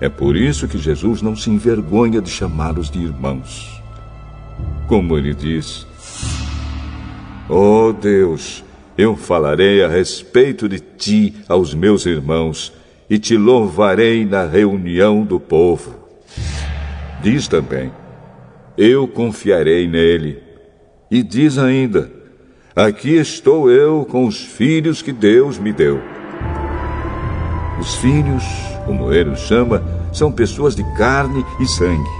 [0.00, 3.82] É por isso que Jesus não se envergonha de chamá-los de irmãos.
[4.86, 5.84] Como ele diz:
[7.48, 8.62] Oh Deus,
[8.96, 12.72] eu falarei a respeito de ti aos meus irmãos
[13.10, 15.92] e te louvarei na reunião do povo.
[17.20, 17.90] Diz também:
[18.78, 20.40] Eu confiarei nele.
[21.10, 22.15] E diz ainda:
[22.76, 25.98] Aqui estou eu com os filhos que Deus me deu.
[27.80, 28.44] Os filhos,
[28.84, 32.10] como ele os chama, são pessoas de carne e sangue.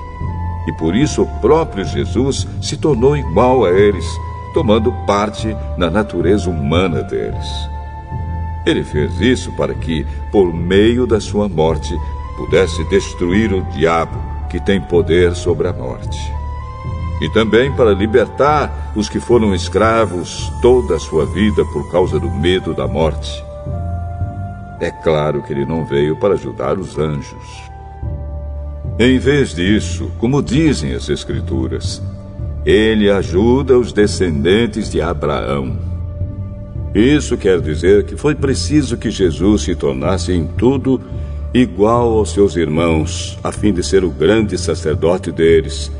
[0.66, 4.06] E por isso o próprio Jesus se tornou igual a eles,
[4.54, 7.46] tomando parte na natureza humana deles.
[8.64, 11.94] Ele fez isso para que, por meio da sua morte,
[12.38, 16.35] pudesse destruir o diabo que tem poder sobre a morte.
[17.20, 22.30] E também para libertar os que foram escravos toda a sua vida por causa do
[22.30, 23.42] medo da morte.
[24.80, 27.66] É claro que ele não veio para ajudar os anjos.
[28.98, 32.02] Em vez disso, como dizem as Escrituras,
[32.64, 35.78] ele ajuda os descendentes de Abraão.
[36.94, 41.00] Isso quer dizer que foi preciso que Jesus se tornasse em tudo
[41.52, 45.90] igual aos seus irmãos, a fim de ser o grande sacerdote deles,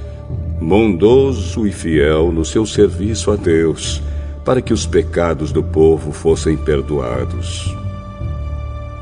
[0.66, 4.02] bondoso e fiel no seu serviço a Deus,
[4.44, 7.72] para que os pecados do povo fossem perdoados.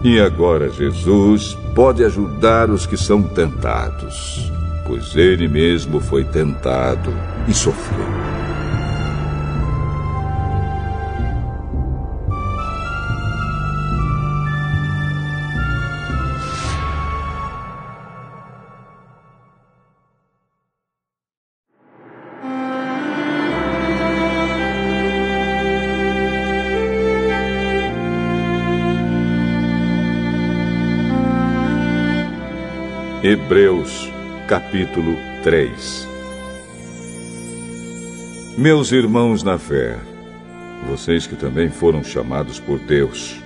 [0.02, 4.52] E agora Jesus pode ajudar os que são tentados,
[4.86, 7.10] pois ele mesmo foi tentado
[7.48, 8.33] e sofreu.
[34.48, 36.06] Capítulo 3
[38.58, 39.96] Meus irmãos na fé,
[40.86, 43.40] vocês que também foram chamados por Deus,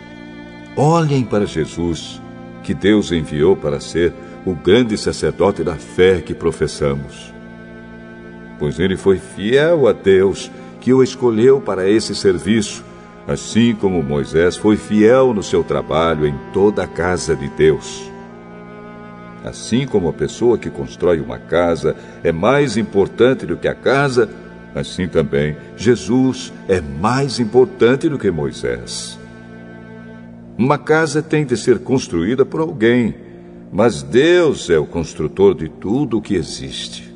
[0.76, 2.20] olhem para Jesus,
[2.64, 4.12] que Deus enviou para ser
[4.44, 7.32] o grande sacerdote da fé que professamos.
[8.58, 12.84] Pois ele foi fiel a Deus, que o escolheu para esse serviço,
[13.26, 18.17] assim como Moisés foi fiel no seu trabalho em toda a casa de Deus.
[19.48, 24.28] Assim como a pessoa que constrói uma casa é mais importante do que a casa,
[24.74, 29.18] assim também Jesus é mais importante do que Moisés.
[30.58, 33.14] Uma casa tem de ser construída por alguém,
[33.72, 37.14] mas Deus é o construtor de tudo o que existe.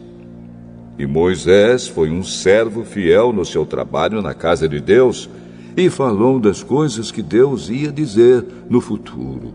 [0.99, 5.29] E Moisés foi um servo fiel no seu trabalho na casa de Deus
[5.77, 9.53] e falou das coisas que Deus ia dizer no futuro.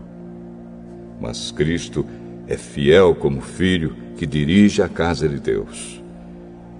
[1.20, 2.06] Mas Cristo
[2.48, 6.02] é fiel como filho que dirige a casa de Deus.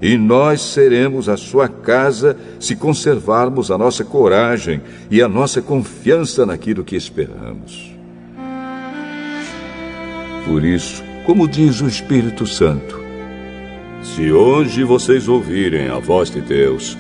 [0.01, 6.47] E nós seremos a sua casa se conservarmos a nossa coragem e a nossa confiança
[6.47, 7.93] naquilo que esperamos.
[10.47, 12.99] Por isso, como diz o Espírito Santo,
[14.03, 16.97] se hoje vocês ouvirem a voz de Deus,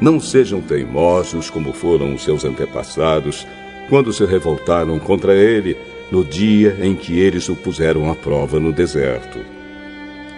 [0.00, 3.46] não sejam teimosos como foram os seus antepassados,
[3.88, 5.76] quando se revoltaram contra ele
[6.10, 9.38] no dia em que eles o puseram à prova no deserto.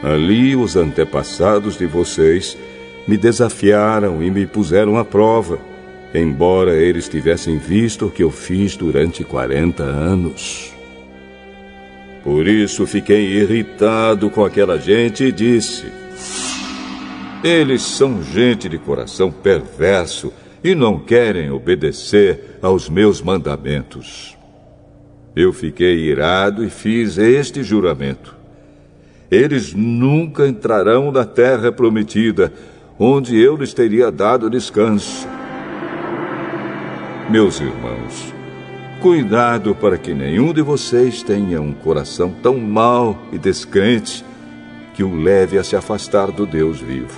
[0.03, 2.57] Ali os antepassados de vocês
[3.07, 5.59] me desafiaram e me puseram à prova,
[6.15, 10.73] embora eles tivessem visto o que eu fiz durante 40 anos.
[12.23, 15.87] Por isso fiquei irritado com aquela gente e disse:
[17.43, 24.40] Eles são gente de coração perverso e não querem obedecer aos meus mandamentos.
[25.35, 28.35] Eu fiquei irado e fiz este juramento:
[29.31, 32.53] Eles nunca entrarão na terra prometida,
[32.99, 35.29] onde eu lhes teria dado descanso.
[37.31, 38.35] Meus irmãos,
[39.01, 44.25] cuidado para que nenhum de vocês tenha um coração tão mau e descrente
[44.95, 47.17] que o leve a se afastar do Deus vivo.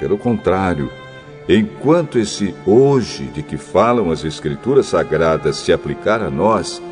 [0.00, 0.90] Pelo contrário,
[1.48, 6.82] enquanto esse hoje de que falam as Escrituras Sagradas se aplicar a nós,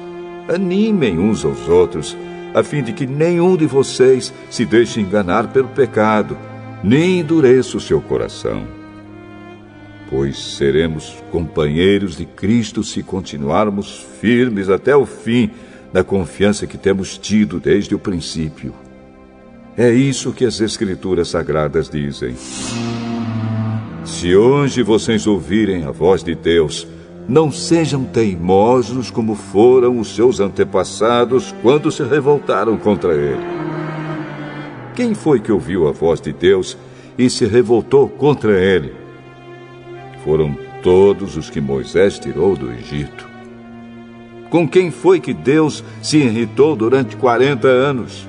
[0.49, 2.17] Animem uns aos outros,
[2.55, 6.39] a fim de que nenhum de vocês se deixe enganar pelo pecado,
[6.83, 8.67] nem endureça o seu coração.
[10.09, 15.51] Pois seremos companheiros de Cristo se continuarmos firmes até o fim
[15.93, 18.73] na confiança que temos tido desde o princípio.
[19.77, 22.35] É isso que as Escrituras Sagradas dizem.
[24.03, 26.87] Se hoje vocês ouvirem a voz de Deus,
[27.29, 33.45] não sejam teimosos como foram os seus antepassados quando se revoltaram contra ele.
[34.95, 36.79] Quem foi que ouviu a voz de Deus
[37.19, 38.95] e se revoltou contra ele?
[40.25, 43.29] Foram todos os que Moisés tirou do Egito.
[44.49, 48.27] Com quem foi que Deus se irritou durante 40 anos?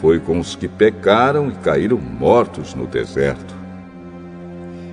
[0.00, 3.59] Foi com os que pecaram e caíram mortos no deserto.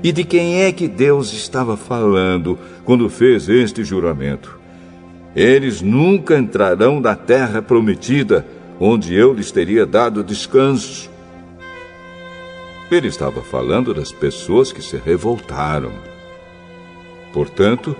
[0.08, 4.58] E de quem é que Deus estava falando quando fez este juramento?
[5.36, 8.48] Eles nunca entrarão na terra prometida,
[8.80, 11.10] onde eu lhes teria dado descanso.
[12.90, 15.92] Ele estava falando das pessoas que se revoltaram.
[17.34, 17.94] Portanto,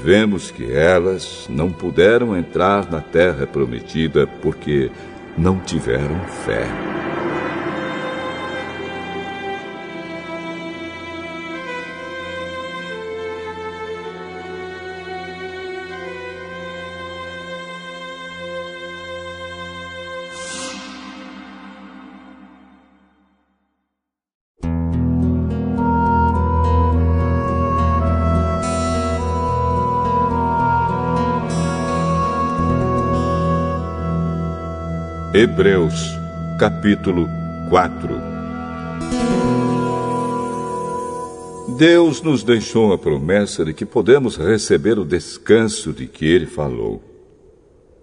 [0.00, 4.92] vemos que elas não puderam entrar na terra prometida porque
[5.36, 7.01] não tiveram fé.
[35.42, 36.16] Hebreus,
[36.56, 37.28] capítulo
[37.68, 38.14] 4
[41.76, 47.02] Deus nos deixou a promessa de que podemos receber o descanso de que Ele falou.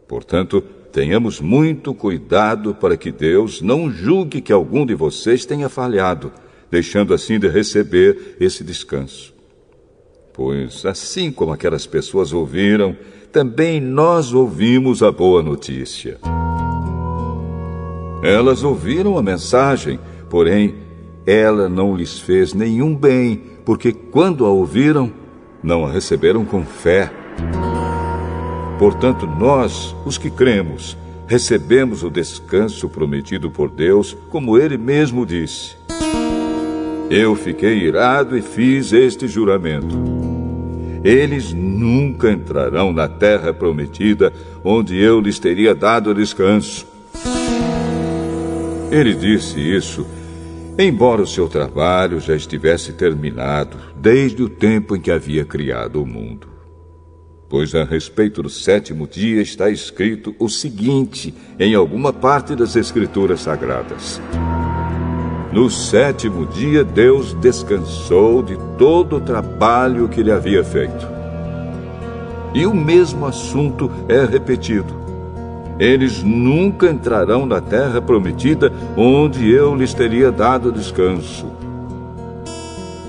[0.06, 0.60] Portanto,
[0.92, 6.34] tenhamos muito cuidado para que Deus não julgue que algum de vocês tenha falhado,
[6.70, 9.34] deixando assim de receber esse descanso.
[10.34, 12.98] Pois, assim como aquelas pessoas ouviram,
[13.32, 16.20] também nós ouvimos a boa notícia.
[18.22, 20.00] Elas ouviram a mensagem,
[20.30, 20.76] porém,
[21.26, 25.12] ela não lhes fez nenhum bem, porque quando a ouviram,
[25.64, 27.12] não a receberam com fé.
[28.78, 30.98] Portanto, nós, os que cremos,
[31.28, 35.78] recebemos o descanso prometido por Deus, como ele mesmo disse.
[37.10, 39.96] Eu fiquei irado e fiz este juramento.
[41.04, 46.86] Eles nunca entrarão na terra prometida, onde eu lhes teria dado descanso.
[48.92, 50.06] Ele disse isso,
[50.78, 56.08] embora o seu trabalho já estivesse terminado desde o tempo em que havia criado o
[56.08, 56.48] mundo.
[57.48, 63.42] Pois a respeito do sétimo dia está escrito o seguinte em alguma parte das Escrituras
[63.42, 64.20] Sagradas.
[65.54, 71.08] No sétimo dia, Deus descansou de todo o trabalho que ele havia feito.
[72.56, 75.09] E o mesmo assunto é repetido
[75.80, 81.48] eles nunca entrarão na terra prometida, onde eu lhes teria dado descanso.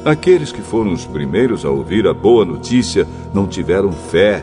[0.04, 4.42] Aqueles que foram os primeiros a ouvir a boa notícia não tiveram fé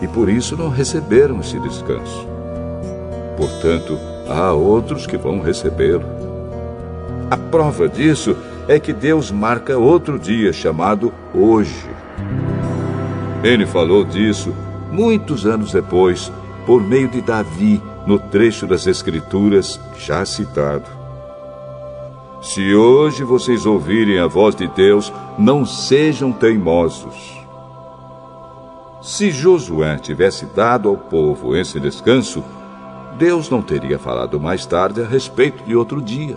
[0.00, 2.26] e por isso não receberam esse descanso.
[3.36, 3.98] Portanto,
[4.28, 6.04] há outros que vão recebê-lo.
[7.30, 8.36] A prova disso
[8.68, 11.90] é que Deus marca outro dia chamado hoje.
[13.42, 14.54] Ele falou disso
[14.90, 16.32] muitos anos depois,
[16.66, 20.84] por meio de Davi, no trecho das Escrituras já citado.
[22.42, 27.36] Se hoje vocês ouvirem a voz de Deus, não sejam teimosos.
[29.00, 32.42] Se Josué tivesse dado ao povo esse descanso,
[33.16, 36.36] Deus não teria falado mais tarde a respeito de outro dia.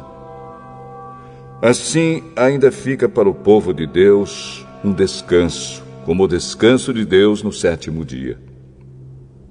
[1.62, 7.44] Assim, ainda fica para o povo de Deus um descanso, como o descanso de Deus
[7.44, 8.49] no sétimo dia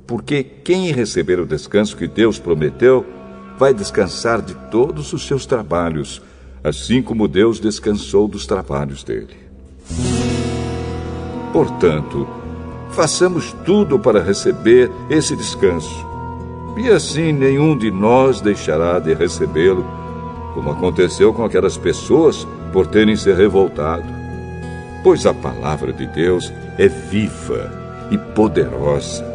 [0.09, 3.05] porque quem receber o descanso que Deus prometeu
[3.59, 6.23] vai descansar de todos os seus trabalhos,
[6.65, 9.37] assim como Deus descansou dos trabalhos dele.
[11.53, 12.27] Portanto,
[12.91, 16.07] façamos tudo para receber esse descanso,
[16.79, 19.85] e assim nenhum de nós deixará de recebê-lo,
[20.55, 24.07] como aconteceu com aquelas pessoas por terem se revoltado.
[25.05, 27.71] Pois a palavra de Deus é viva
[28.11, 29.28] e poderosa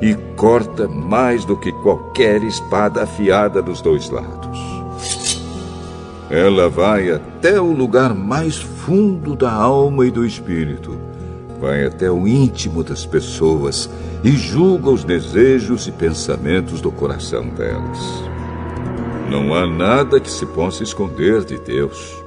[0.00, 4.58] e corta mais do que qualquer espada afiada dos dois lados.
[6.30, 10.98] Ela vai até o lugar mais fundo da alma e do espírito,
[11.60, 13.88] vai até o íntimo das pessoas
[14.22, 17.98] e julga os desejos e pensamentos do coração delas.
[19.30, 22.22] Não há nada que se possa esconder de Deus.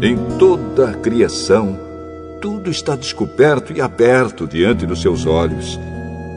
[0.00, 1.78] Em toda a criação,
[2.40, 5.78] tudo está descoberto e aberto diante dos seus olhos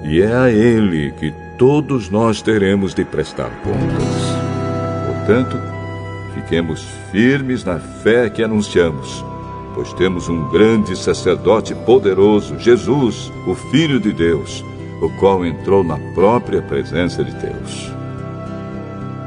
[0.04, 4.34] e é a Ele que todos nós teremos de prestar contas.
[5.08, 5.58] Portanto,
[6.34, 9.24] fiquemos firmes na fé que anunciamos,
[9.74, 14.64] pois temos um grande sacerdote poderoso, Jesus, o Filho de Deus,
[15.02, 17.92] o qual entrou na própria presença de Deus.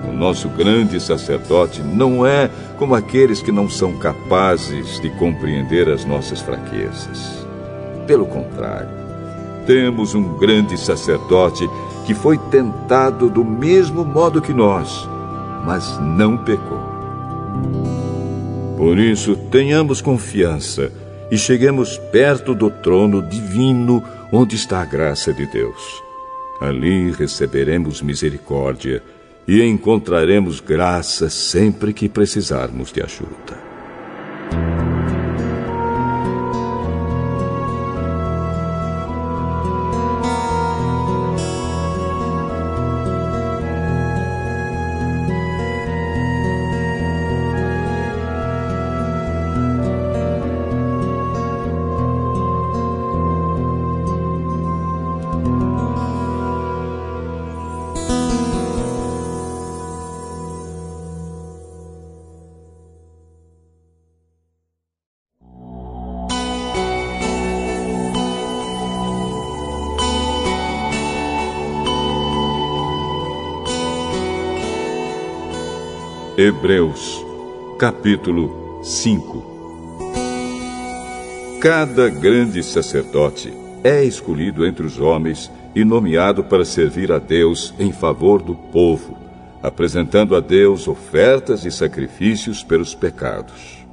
[0.07, 6.05] O nosso grande sacerdote não é como aqueles que não são capazes de compreender as
[6.05, 7.47] nossas fraquezas.
[8.07, 9.06] Pelo contrário,
[9.67, 11.69] temos um grande sacerdote
[12.07, 15.09] que foi tentado do mesmo modo que nós,
[15.65, 16.81] mas não pecou.
[18.77, 20.93] Por isso, tenhamos confiança
[21.31, 26.03] e cheguemos perto do trono divino onde está a graça de Deus.
[26.61, 29.03] Ali receberemos misericórdia
[29.47, 34.86] e encontraremos graça sempre que precisarmos de ajuda.
[76.67, 77.25] Hebreus,
[77.79, 79.45] capítulo 5
[81.61, 83.53] Cada grande sacerdote
[83.85, 89.17] é escolhido entre os homens e nomeado para servir a Deus em favor do povo,
[89.63, 93.87] apresentando a Deus ofertas e sacrifícios pelos pecados.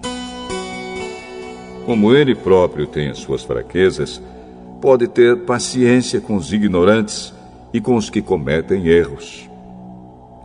[1.85, 4.19] Como ele próprio tem as suas fraquezas,
[4.81, 7.35] pode ter paciência com os ignorantes
[7.71, 9.52] e com os que cometem erros.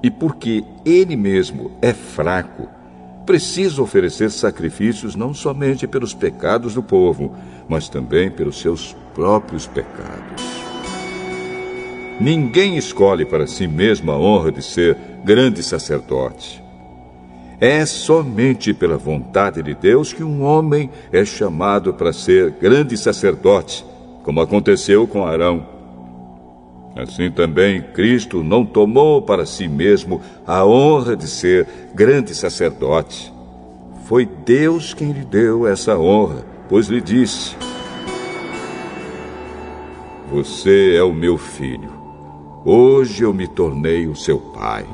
[0.03, 2.68] E porque ele mesmo é fraco,
[3.26, 7.34] precisa oferecer sacrifícios não somente pelos pecados do povo,
[7.68, 10.42] mas também pelos seus próprios pecados.
[12.20, 16.64] Ninguém escolhe para si mesmo a honra de ser grande sacerdote.
[17.61, 23.84] É somente pela vontade de Deus que um homem é chamado para ser grande sacerdote,
[24.22, 25.78] como aconteceu com Arão.
[26.97, 33.32] Assim também Cristo não tomou para si mesmo a honra de ser grande sacerdote.
[34.05, 37.57] Foi Deus quem lhe deu essa honra, pois lhe disse:
[40.30, 41.93] Você é o meu filho.
[42.64, 44.84] Hoje eu me tornei o seu pai.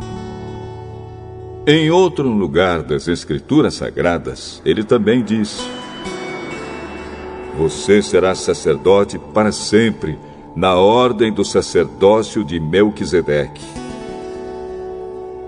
[1.66, 5.66] Em outro lugar das Escrituras Sagradas, ele também diz:
[7.56, 10.18] Você será sacerdote para sempre,
[10.54, 13.64] na ordem do sacerdócio de Melquisedeque.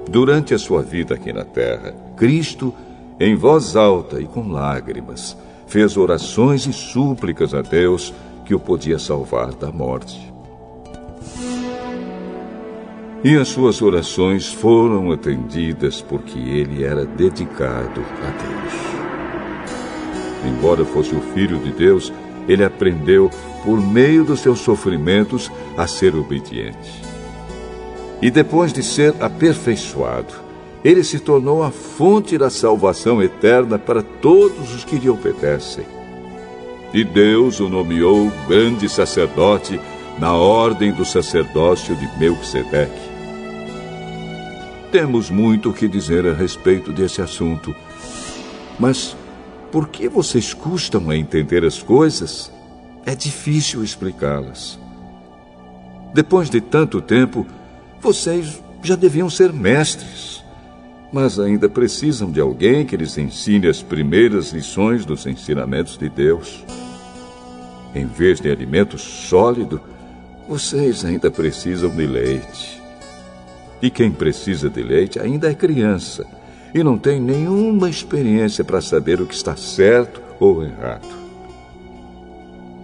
[0.08, 2.74] Durante a sua vida aqui na terra, Cristo,
[3.18, 5.36] em voz alta e com lágrimas,
[5.66, 8.12] fez orações e súplicas a Deus
[8.44, 10.32] que o podia salvar da morte.
[13.24, 18.86] E as suas orações foram atendidas porque ele era dedicado a Deus.
[20.46, 22.12] Embora fosse o filho de Deus,
[22.46, 23.28] ele aprendeu,
[23.66, 27.02] por meio dos seus sofrimentos, a ser obediente.
[28.22, 30.32] E depois de ser aperfeiçoado,
[30.84, 35.84] ele se tornou a fonte da salvação eterna para todos os que lhe obedecem.
[36.94, 39.80] E Deus o nomeou grande sacerdote
[40.16, 43.16] na ordem do sacerdócio de Melquisedeque.
[44.92, 47.74] Temos muito o que dizer a respeito desse assunto.
[48.78, 49.16] Mas
[49.72, 52.54] por que vocês custam a entender as coisas?
[53.06, 54.76] É difícil explicá-las.
[56.12, 57.46] Depois de tanto tempo,
[58.00, 60.44] vocês já deviam ser mestres,
[61.12, 66.64] mas ainda precisam de alguém que lhes ensine as primeiras lições dos ensinamentos de Deus.
[67.94, 69.80] Em vez de alimento sólido,
[70.48, 72.82] vocês ainda precisam de leite.
[73.80, 76.26] E quem precisa de leite ainda é criança
[76.74, 81.25] e não tem nenhuma experiência para saber o que está certo ou errado.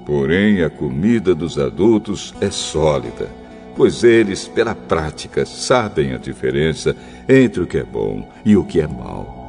[0.04, 3.30] Porém, a comida dos adultos é sólida,
[3.76, 6.96] pois eles, pela prática, sabem a diferença
[7.28, 9.41] entre o que é bom e o que é mal.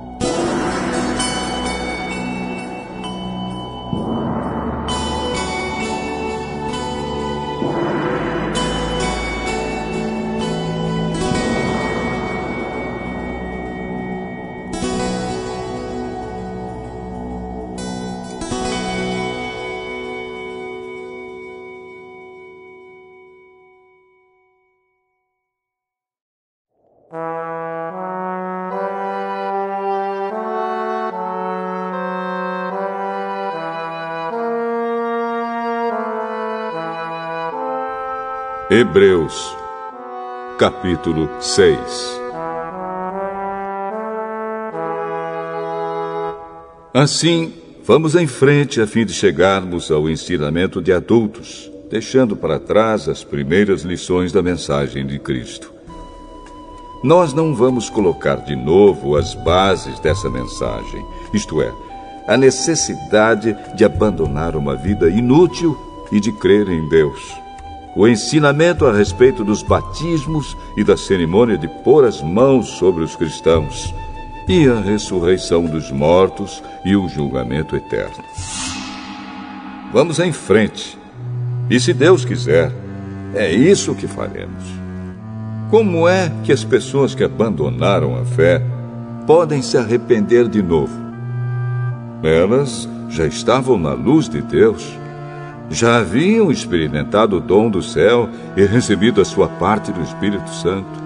[38.75, 39.55] Hebreus,
[40.57, 41.77] capítulo 6
[46.91, 47.53] Assim,
[47.83, 53.23] vamos em frente a fim de chegarmos ao ensinamento de adultos, deixando para trás as
[53.23, 55.71] primeiras lições da mensagem de Cristo.
[57.03, 61.71] Nós não vamos colocar de novo as bases dessa mensagem, isto é,
[62.27, 65.77] a necessidade de abandonar uma vida inútil
[66.11, 67.42] e de crer em Deus
[67.95, 73.15] o ensinamento a respeito dos batismos e da cerimônia de pôr as mãos sobre os
[73.15, 73.93] cristãos,
[74.47, 78.23] e a ressurreição dos mortos e o julgamento eterno.
[79.93, 80.97] Vamos em frente.
[81.69, 82.71] E se Deus quiser,
[83.33, 84.63] é isso que faremos.
[85.69, 88.61] Como é que as pessoas que abandonaram a fé
[89.25, 90.93] podem se arrepender de novo?
[92.21, 94.83] Elas já estavam na luz de Deus
[95.69, 101.03] já haviam experimentado o dom do céu e recebido a sua parte do Espírito Santo.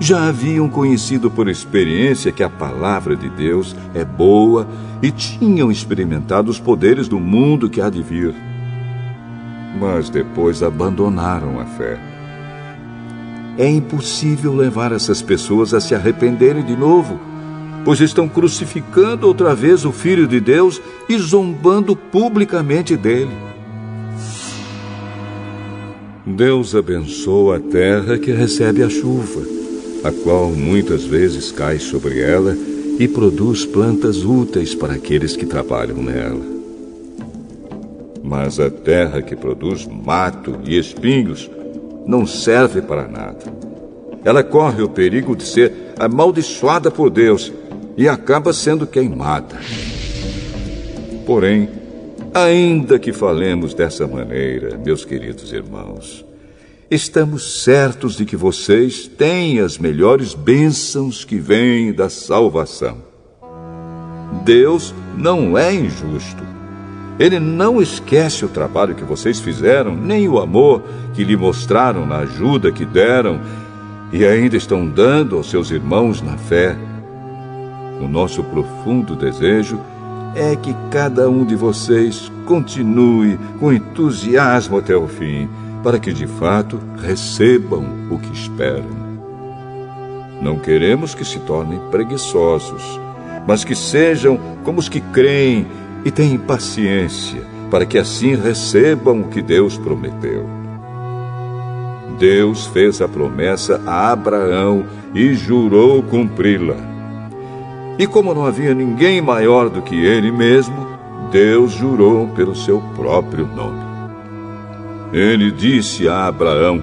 [0.00, 4.66] Já haviam conhecido por experiência que a palavra de Deus é boa
[5.02, 8.34] e tinham experimentado os poderes do mundo que há de vir.
[9.80, 11.98] Mas depois abandonaram a fé.
[13.56, 17.20] é impossível levar essas pessoas a se arrependerem de novo,
[17.84, 23.53] pois estão crucificando outra vez o Filho de Deus e zombando publicamente dele.
[26.26, 29.42] Deus abençoa a terra que recebe a chuva,
[30.02, 32.56] a qual muitas vezes cai sobre ela
[32.98, 36.40] e produz plantas úteis para aqueles que trabalham nela.
[38.22, 41.50] Mas a terra que produz mato e espinhos
[42.06, 43.44] não serve para nada.
[44.24, 47.52] Ela corre o perigo de ser amaldiçoada por Deus
[47.98, 49.56] e acaba sendo queimada.
[51.26, 51.68] Porém,
[52.34, 56.26] ainda que falemos dessa maneira, meus queridos irmãos,
[56.90, 62.98] estamos certos de que vocês têm as melhores bênçãos que vêm da salvação.
[64.44, 66.42] Deus não é injusto.
[67.20, 70.82] Ele não esquece o trabalho que vocês fizeram, nem o amor
[71.14, 73.40] que lhe mostraram na ajuda que deram
[74.12, 76.76] e ainda estão dando aos seus irmãos na fé.
[78.00, 79.93] O nosso profundo desejo é
[80.56, 85.48] que cada um de vocês continue com entusiasmo até o fim,
[85.82, 89.04] para que de fato recebam o que esperam.
[90.40, 93.00] Não queremos que se tornem preguiçosos,
[93.46, 95.66] mas que sejam como os que creem
[96.04, 100.46] e têm paciência, para que assim recebam o que Deus prometeu.
[102.18, 106.93] Deus fez a promessa a Abraão e jurou cumpri-la.
[107.98, 110.74] E como não havia ninguém maior do que ele mesmo,
[111.30, 113.84] Deus jurou pelo seu próprio nome.
[115.12, 116.82] Ele disse a Abraão: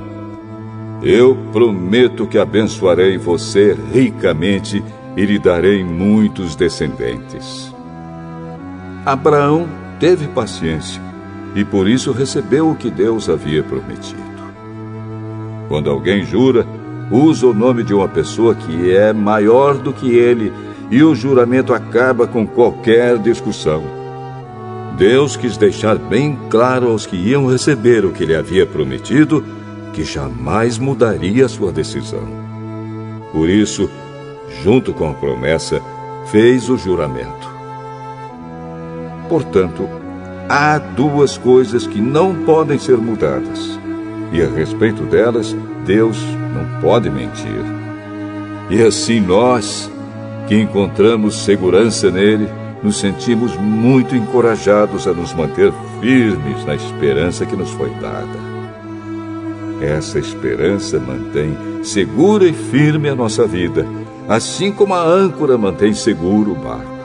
[1.03, 4.81] Eu prometo que abençoarei você ricamente
[5.17, 7.73] e lhe darei muitos descendentes.
[9.05, 9.67] Abraão
[9.99, 11.01] teve paciência
[11.55, 14.21] e por isso recebeu o que Deus havia prometido.
[15.67, 16.65] Quando alguém jura,
[17.11, 20.53] usa o nome de uma pessoa que é maior do que ele
[20.91, 23.81] e o juramento acaba com qualquer discussão.
[24.97, 29.43] Deus quis deixar bem claro aos que iam receber o que ele havia prometido
[29.93, 32.27] que jamais mudaria sua decisão.
[33.31, 33.89] Por isso,
[34.63, 35.81] junto com a promessa,
[36.27, 37.49] fez o juramento.
[39.29, 39.87] Portanto,
[40.49, 43.79] há duas coisas que não podem ser mudadas,
[44.33, 46.17] e a respeito delas, Deus
[46.53, 47.63] não pode mentir.
[48.69, 49.89] E assim nós,
[50.51, 52.45] que encontramos segurança nele,
[52.83, 55.71] nos sentimos muito encorajados a nos manter
[56.01, 58.37] firmes na esperança que nos foi dada.
[59.79, 63.87] Essa esperança mantém segura e firme a nossa vida,
[64.27, 66.99] assim como a âncora mantém seguro o barco.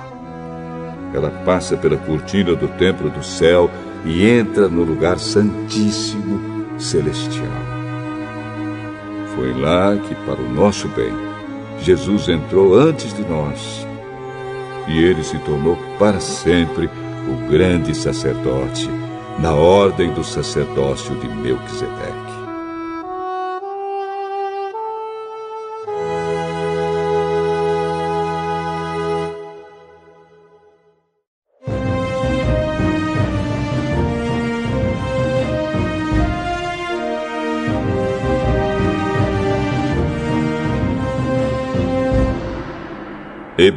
[1.15, 3.71] Ela passa pela cortina do templo do céu
[4.05, 6.41] e entra no lugar santíssimo
[6.81, 7.47] celestial.
[9.37, 11.26] Foi lá que, para o nosso bem,
[11.81, 13.87] Jesus entrou antes de nós
[14.89, 16.89] e ele se tornou para sempre
[17.29, 18.89] o grande sacerdote
[19.39, 22.26] na ordem do sacerdócio de Melquisedeque.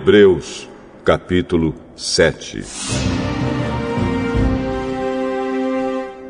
[0.10, 0.68] Hebreus,
[1.06, 2.64] capítulo 7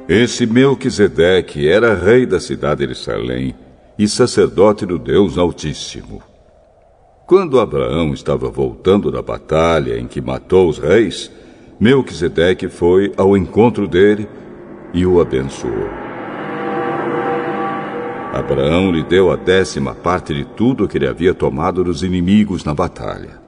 [0.09, 3.55] Esse Melquisedeque era rei da cidade de Salém
[3.97, 6.21] e sacerdote do Deus Altíssimo.
[7.25, 11.32] Quando Abraão estava voltando da batalha em que matou os reis,
[11.80, 14.27] Melquisedeque foi ao encontro dele
[14.93, 15.88] e o abençoou.
[18.34, 22.73] Abraão lhe deu a décima parte de tudo que ele havia tomado dos inimigos na
[22.73, 23.39] batalha.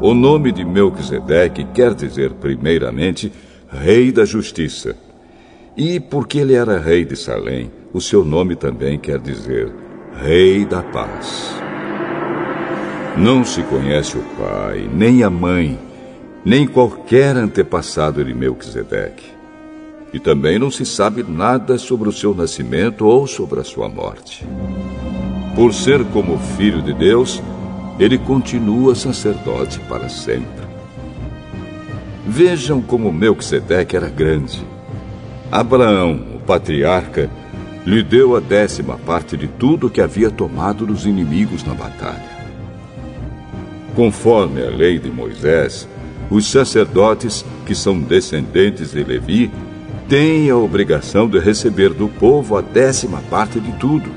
[0.00, 3.32] O nome de Melquisedeque quer dizer, primeiramente,
[3.68, 4.94] Rei da Justiça.
[5.76, 9.72] E porque ele era rei de Salém, o seu nome também quer dizer
[10.22, 11.54] Rei da Paz.
[13.16, 15.78] Não se conhece o pai, nem a mãe,
[16.44, 19.24] nem qualquer antepassado de Melquisedeque.
[20.12, 24.46] E também não se sabe nada sobre o seu nascimento ou sobre a sua morte.
[25.54, 27.42] Por ser como filho de Deus,
[27.98, 30.66] ele continua sacerdote para sempre.
[32.26, 34.66] Vejam como Melquisedeque era grande.
[35.50, 37.30] Abraão, o patriarca,
[37.86, 42.36] lhe deu a décima parte de tudo que havia tomado dos inimigos na batalha.
[43.94, 45.88] Conforme a lei de Moisés,
[46.28, 49.50] os sacerdotes, que são descendentes de Levi,
[50.08, 54.10] tem a obrigação de receber do povo a décima parte de tudo.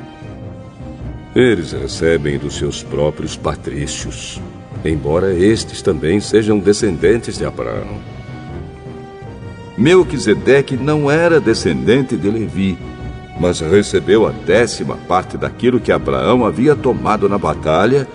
[1.40, 4.42] Eles recebem dos seus próprios patrícios,
[4.84, 7.98] embora estes também sejam descendentes de Abraão.
[9.78, 12.78] Melquisedeque não era descendente de Levi,
[13.40, 18.06] mas recebeu a décima parte daquilo que Abraão havia tomado na batalha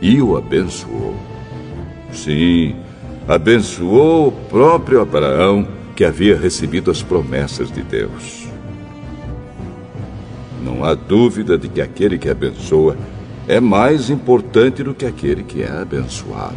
[0.00, 1.16] e o abençoou.
[2.12, 2.76] Sim,
[3.26, 8.41] abençoou o próprio Abraão, que havia recebido as promessas de Deus.
[10.62, 12.96] Não há dúvida de que aquele que abençoa
[13.48, 16.54] é mais importante do que aquele que é abençoado.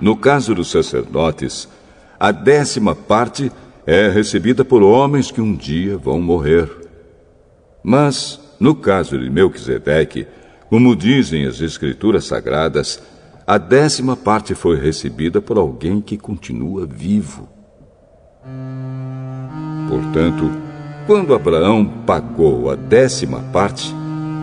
[0.00, 1.68] No caso dos sacerdotes,
[2.18, 3.50] a décima parte
[3.86, 6.70] é recebida por homens que um dia vão morrer.
[7.82, 10.26] Mas, no caso de Melquisedeque,
[10.68, 13.00] como dizem as Escrituras Sagradas,
[13.46, 17.48] a décima parte foi recebida por alguém que continua vivo.
[19.88, 20.65] Portanto,
[21.06, 23.94] quando Abraão pagou a décima parte,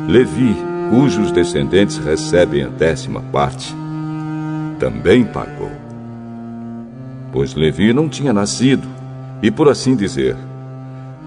[0.07, 0.55] Levi,
[0.89, 3.75] cujos descendentes recebem a décima parte,
[4.79, 5.71] também pagou.
[7.31, 8.87] Pois Levi não tinha nascido,
[9.41, 10.37] e por assim dizer,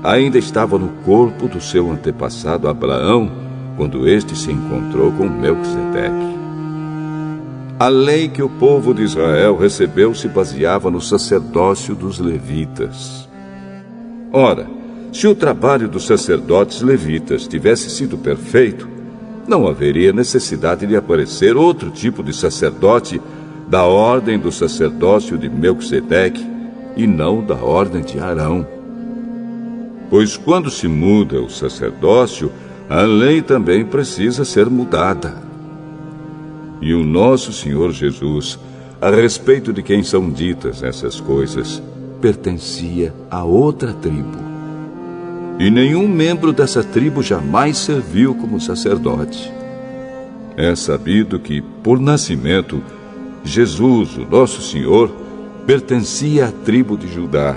[0.03, 3.30] ainda estava no corpo do seu antepassado Abraão
[3.76, 6.37] quando este se encontrou com Melquisedeque.
[7.78, 13.28] A lei que o povo de Israel recebeu se baseava no sacerdócio dos levitas.
[14.32, 14.76] Ora,
[15.17, 18.87] se o trabalho dos sacerdotes levitas tivesse sido perfeito,
[19.49, 23.19] não haveria necessidade de aparecer outro tipo de sacerdote
[23.67, 26.47] da ordem do sacerdócio de Melquisedeque
[26.99, 28.67] e não da ordem de Arão.
[30.11, 32.53] Pois quando se muda o sacerdócio,
[32.87, 35.35] a lei também precisa ser mudada.
[36.79, 38.59] E o nosso Senhor Jesus,
[39.01, 41.83] a respeito de quem são ditas essas coisas,
[42.21, 44.45] pertencia a outra tribo.
[45.59, 49.51] E nenhum membro dessa tribo jamais serviu como sacerdote.
[50.55, 52.83] É sabido que, por nascimento,
[53.43, 55.11] Jesus, o nosso Senhor,
[55.67, 57.57] pertencia à tribo de Judá.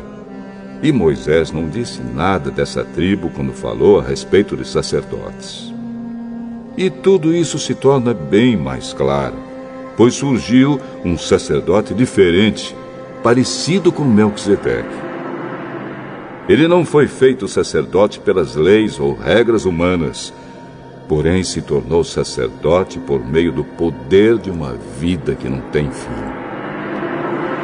[0.81, 5.73] E Moisés não disse nada dessa tribo quando falou a respeito de sacerdotes.
[6.77, 9.35] E tudo isso se torna bem mais claro,
[9.97, 12.73] pois surgiu um sacerdote diferente,
[13.21, 15.08] parecido com Melquisedeque.
[16.49, 20.33] Ele não foi feito sacerdote pelas leis ou regras humanas,
[21.07, 26.09] porém se tornou sacerdote por meio do poder de uma vida que não tem fim.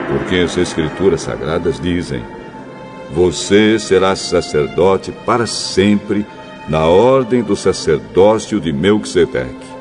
[0.08, 2.22] Porque as Escrituras Sagradas dizem:
[3.12, 6.24] Você será sacerdote para sempre
[6.70, 9.76] na ordem do sacerdócio de Melquisedeque.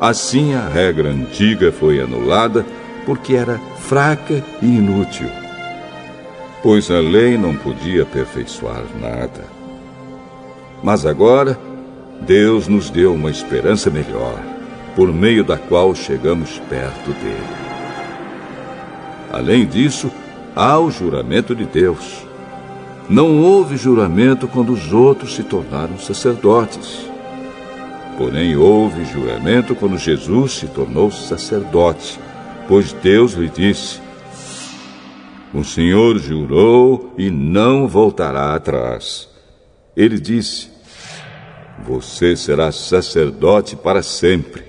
[0.00, 2.64] Assim a regra antiga foi anulada
[3.04, 5.28] porque era fraca e inútil,
[6.62, 9.44] pois a lei não podia aperfeiçoar nada.
[10.82, 11.58] Mas agora,
[12.20, 14.38] Deus nos deu uma esperança melhor,
[14.94, 17.62] por meio da qual chegamos perto dele.
[19.32, 20.10] Além disso,
[20.54, 22.22] há o juramento de Deus
[23.08, 27.04] não houve juramento quando os outros se tornaram sacerdotes.
[28.16, 32.18] Porém, houve juramento quando Jesus se tornou sacerdote,
[32.68, 34.00] pois Deus lhe disse:
[35.52, 39.28] O Senhor jurou e não voltará atrás.
[39.96, 40.70] Ele disse:
[41.84, 44.64] Você será sacerdote para sempre.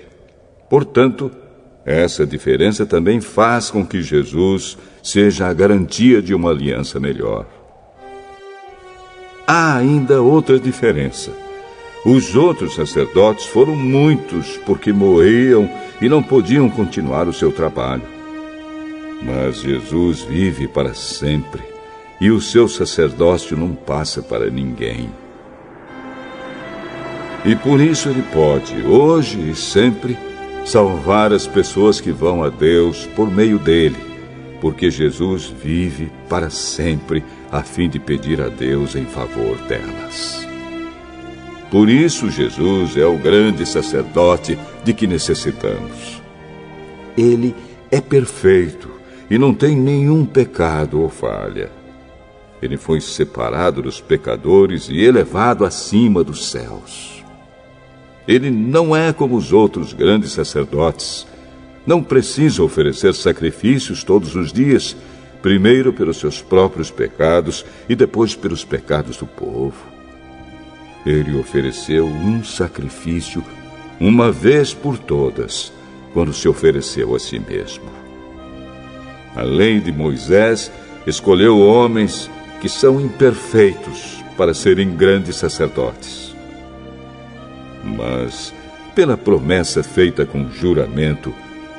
[0.70, 1.32] Portanto,
[1.86, 7.46] essa diferença também faz com que Jesus seja a garantia de uma aliança melhor
[9.48, 11.32] há ainda outra diferença.
[12.06, 15.70] Os outros sacerdotes foram muitos porque morriam
[16.02, 18.13] e não podiam continuar o seu trabalho.
[19.26, 21.64] Mas Jesus vive para sempre
[22.20, 25.10] e o seu sacerdócio não passa para ninguém.
[27.46, 30.18] E por isso ele pode, hoje e sempre,
[30.66, 33.98] salvar as pessoas que vão a Deus por meio dele,
[34.62, 40.48] porque Jesus vive para sempre a fim de pedir a Deus em favor delas.
[41.70, 46.22] Por isso, Jesus é o grande sacerdote de que necessitamos.
[47.18, 47.54] Ele
[47.92, 48.93] é perfeito
[49.34, 51.72] e não tem nenhum pecado ou falha.
[52.62, 57.26] Ele foi separado dos pecadores e elevado acima dos céus.
[58.28, 61.26] Ele não é como os outros grandes sacerdotes.
[61.84, 64.96] Não precisa oferecer sacrifícios todos os dias
[65.42, 69.84] primeiro pelos seus próprios pecados e depois pelos pecados do povo.
[71.04, 73.44] Ele ofereceu um sacrifício
[74.00, 75.74] uma vez por todas,
[76.14, 78.03] quando se ofereceu a si mesmo.
[79.36, 80.72] A lei de Moisés
[81.08, 82.30] escolheu homens
[82.62, 86.36] que são imperfeitos para serem grandes sacerdotes.
[87.84, 88.54] Mas,
[88.96, 91.34] pela promessa feita com juramento,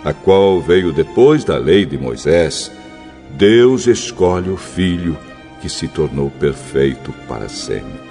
[0.05, 2.71] a qual veio depois da lei de Moisés,
[3.31, 5.17] Deus escolhe o Filho
[5.61, 8.04] que se tornou perfeito para sempre.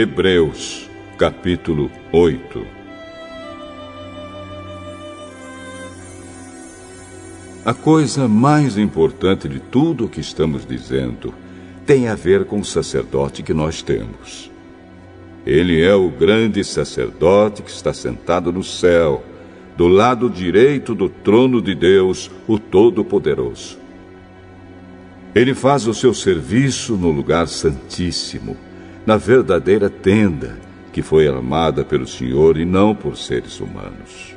[0.00, 0.88] Hebreus,
[1.18, 2.64] capítulo 8
[7.64, 11.34] A coisa mais importante de tudo o que estamos dizendo
[11.84, 14.48] tem a ver com o sacerdote que nós temos.
[15.44, 19.24] Ele é o grande sacerdote que está sentado no céu,
[19.76, 23.76] do lado direito do trono de Deus, o Todo-Poderoso.
[25.34, 28.67] Ele faz o seu serviço no lugar santíssimo
[29.08, 30.58] na verdadeira tenda
[30.92, 34.36] que foi armada pelo Senhor e não por seres humanos.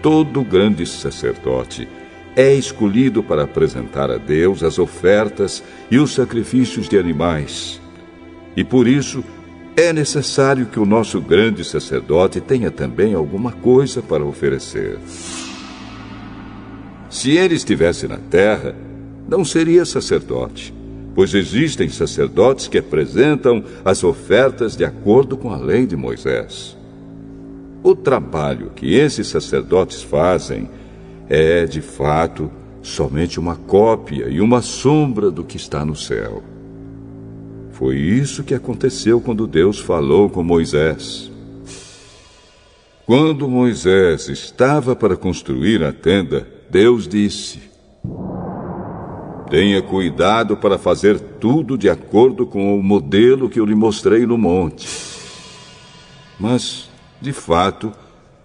[0.00, 1.86] Todo grande sacerdote
[2.34, 7.78] é escolhido para apresentar a Deus as ofertas e os sacrifícios de animais.
[8.56, 9.22] E por isso
[9.76, 14.98] é necessário que o nosso grande sacerdote tenha também alguma coisa para oferecer.
[17.10, 18.74] Se ele estivesse na terra,
[19.28, 20.85] não seria sacerdote
[21.16, 26.76] pois existem sacerdotes que apresentam as ofertas de acordo com a lei de Moisés.
[27.82, 30.68] O trabalho que esses sacerdotes fazem
[31.26, 32.50] é, de fato,
[32.82, 36.42] somente uma cópia e uma sombra do que está no céu.
[37.72, 41.32] Foi isso que aconteceu quando Deus falou com Moisés.
[43.06, 47.60] Quando Moisés estava para construir a tenda, Deus disse:
[49.50, 54.36] Tenha cuidado para fazer tudo de acordo com o modelo que eu lhe mostrei no
[54.36, 54.88] monte.
[56.38, 56.90] Mas,
[57.20, 57.92] de fato,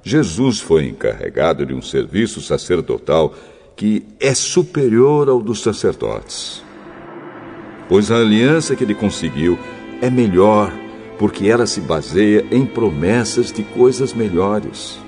[0.04, 3.34] Jesus foi encarregado de um serviço sacerdotal
[3.76, 6.64] que é superior ao dos sacerdotes.
[7.90, 9.58] Pois a aliança que ele conseguiu
[10.02, 10.72] é melhor,
[11.18, 15.00] porque ela se baseia em promessas de coisas melhores.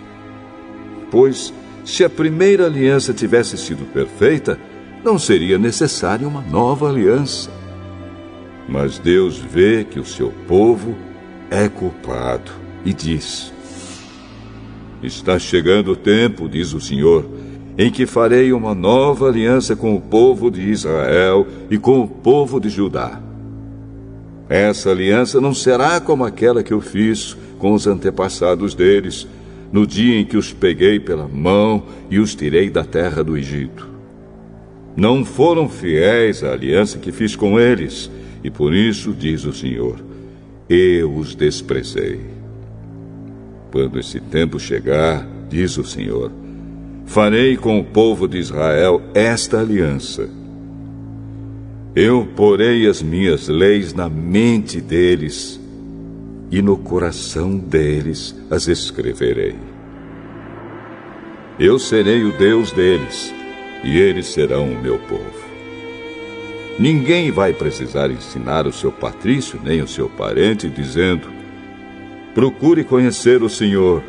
[1.12, 1.54] Pois,
[1.86, 4.60] se a primeira aliança tivesse sido perfeita,
[5.04, 7.52] não seria necessária uma nova aliança.
[8.68, 10.96] Mas Deus vê que o seu povo
[11.52, 12.52] é culpado
[12.86, 13.52] e diz:
[15.02, 17.26] Está chegando o tempo, diz o Senhor,
[17.78, 22.60] em que farei uma nova aliança com o povo de Israel e com o povo
[22.60, 23.22] de Judá.
[24.48, 29.28] Essa aliança não será como aquela que eu fiz com os antepassados deles,
[29.72, 33.93] no dia em que os peguei pela mão e os tirei da terra do Egito.
[34.96, 38.12] Não foram fiéis à aliança que fiz com eles,
[38.44, 39.96] e por isso, diz o Senhor,
[40.70, 42.20] eu os desprezei.
[43.72, 46.32] Quando esse tempo chegar, diz o Senhor,
[47.06, 50.30] farei com o povo de Israel esta aliança.
[51.96, 55.60] Eu porei as minhas leis na mente deles
[56.52, 59.56] e no coração deles as escreverei.
[61.60, 63.34] Eu serei o Deus deles
[63.84, 65.44] e eles serão o meu povo.
[66.80, 71.28] Ninguém vai precisar ensinar o seu patrício nem o seu parente, dizendo:
[72.34, 74.04] Procure conhecer o Senhor,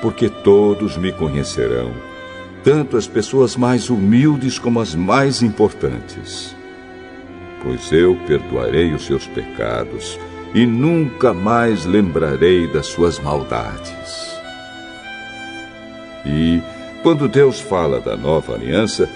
[0.00, 1.92] porque todos me conhecerão,
[2.62, 6.54] tanto as pessoas mais humildes como as mais importantes.
[7.62, 10.18] Pois eu perdoarei os seus pecados
[10.54, 14.38] e nunca mais lembrarei das suas maldades.
[16.24, 16.62] E
[17.04, 19.06] quando Deus fala da nova aliança,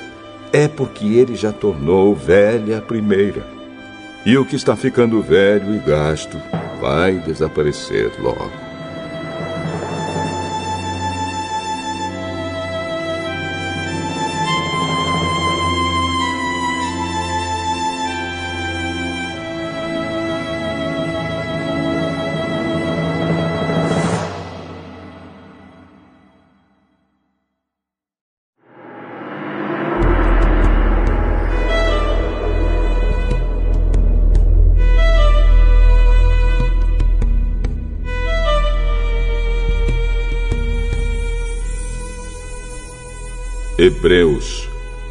[0.53, 3.47] é porque ele já tornou velha a primeira.
[4.26, 6.36] E o que está ficando velho e gasto
[6.82, 8.67] vai desaparecer logo.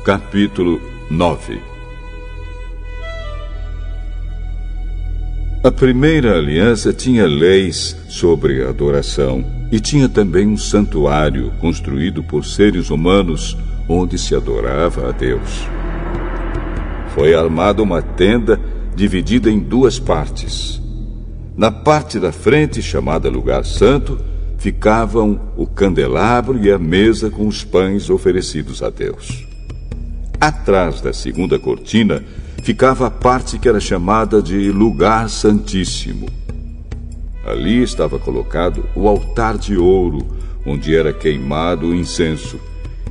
[0.07, 0.81] Capítulo
[1.11, 1.59] 9
[5.61, 12.89] A primeira aliança tinha leis sobre adoração e tinha também um santuário construído por seres
[12.89, 13.57] humanos
[13.89, 15.67] onde se adorava a Deus.
[17.13, 18.57] Foi armada uma tenda
[18.95, 20.81] dividida em duas partes.
[21.53, 24.17] Na parte da frente, chamada Lugar Santo,
[24.57, 29.46] ficavam o candelabro e a mesa com os pães oferecidos a Deus.
[30.39, 32.23] Atrás da segunda cortina
[32.61, 36.27] ficava a parte que era chamada de Lugar Santíssimo.
[37.43, 40.27] Ali estava colocado o altar de ouro,
[40.63, 42.59] onde era queimado o incenso,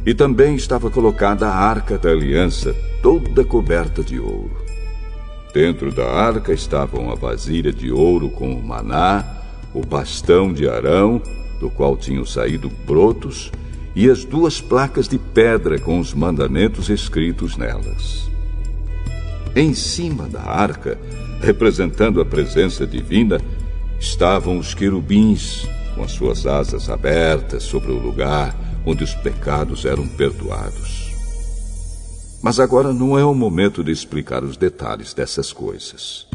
[0.05, 4.57] e também estava colocada a arca da aliança, toda coberta de ouro.
[5.53, 9.25] Dentro da arca estavam a vasilha de ouro com o maná,
[9.75, 11.21] o bastão de Arão,
[11.59, 13.51] do qual tinham saído brotos,
[13.97, 18.31] e as duas placas de pedra com os mandamentos escritos nelas.
[19.57, 20.99] Em cima da arca,
[21.41, 23.41] representando a presença divina,
[23.99, 30.07] estavam os querubins, com as suas asas abertas sobre o lugar onde os pecados eram
[30.07, 31.11] perdoados.
[32.43, 36.27] Mas agora não é o momento de explicar os detalhes dessas coisas.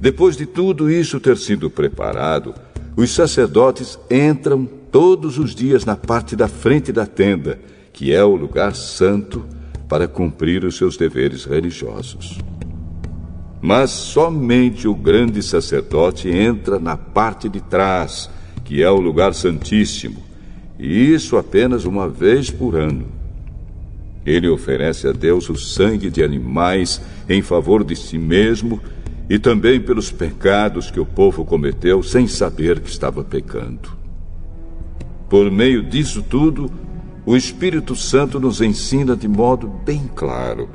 [0.00, 2.54] Depois de tudo isso ter sido preparado,
[2.96, 7.58] os sacerdotes entram todos os dias na parte da frente da tenda,
[7.92, 9.44] que é o lugar santo,
[9.88, 12.38] para cumprir os seus deveres religiosos.
[13.60, 18.30] Mas somente o grande sacerdote entra na parte de trás,
[18.64, 20.22] que é o lugar santíssimo,
[20.78, 23.06] e isso apenas uma vez por ano.
[24.24, 28.80] Ele oferece a Deus o sangue de animais em favor de si mesmo
[29.28, 33.97] e também pelos pecados que o povo cometeu sem saber que estava pecando.
[35.28, 36.70] Por meio disso tudo,
[37.26, 40.68] o Espírito Santo nos ensina de modo bem claro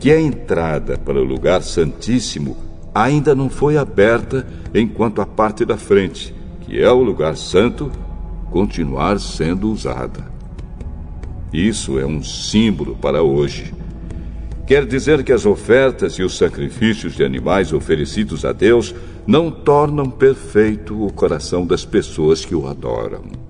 [0.00, 2.56] que a entrada para o lugar santíssimo
[2.92, 4.44] ainda não foi aberta
[4.74, 7.90] enquanto a parte da frente, que é o lugar santo,
[8.50, 10.30] continuar sendo usada.
[11.52, 13.72] Isso é um símbolo para hoje.
[14.66, 18.94] Quer dizer que as ofertas e os sacrifícios de animais oferecidos a Deus
[19.26, 23.41] não tornam perfeito o coração das pessoas que o adoram.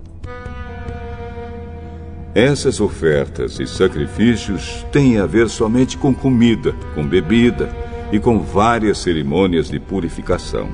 [2.34, 7.68] Essas ofertas e sacrifícios têm a ver somente com comida, com bebida
[8.10, 10.70] e com várias cerimônias de purificação.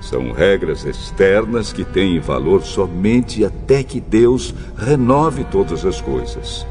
[0.00, 6.64] São regras externas que têm valor somente até que Deus renove todas as coisas.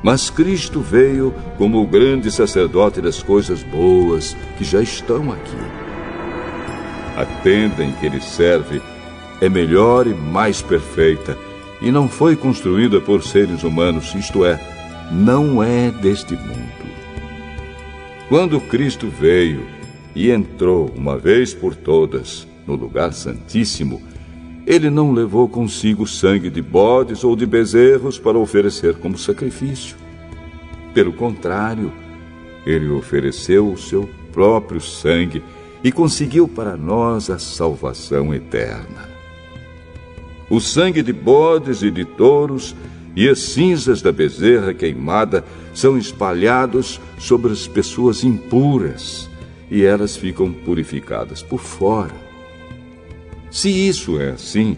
[0.00, 5.56] Mas Cristo veio como o grande sacerdote das coisas boas que já estão aqui.
[7.16, 8.80] A tenda em que ele serve
[9.40, 11.36] é melhor e mais perfeita
[11.80, 14.60] e não foi construída por seres humanos, isto é,
[15.12, 16.86] não é deste mundo.
[18.28, 19.76] Quando Cristo veio,
[20.16, 24.02] e entrou uma vez por todas no lugar santíssimo,
[24.66, 29.96] ele não levou consigo sangue de bodes ou de bezerros para oferecer como sacrifício.
[30.94, 31.92] Pelo contrário,
[32.64, 35.44] ele ofereceu o seu próprio sangue
[35.84, 39.15] e conseguiu para nós a salvação eterna.
[40.48, 42.74] O sangue de bodes e de touros
[43.16, 45.44] e as cinzas da bezerra queimada
[45.74, 49.28] são espalhados sobre as pessoas impuras
[49.70, 52.14] e elas ficam purificadas por fora.
[53.50, 54.76] Se isso é assim,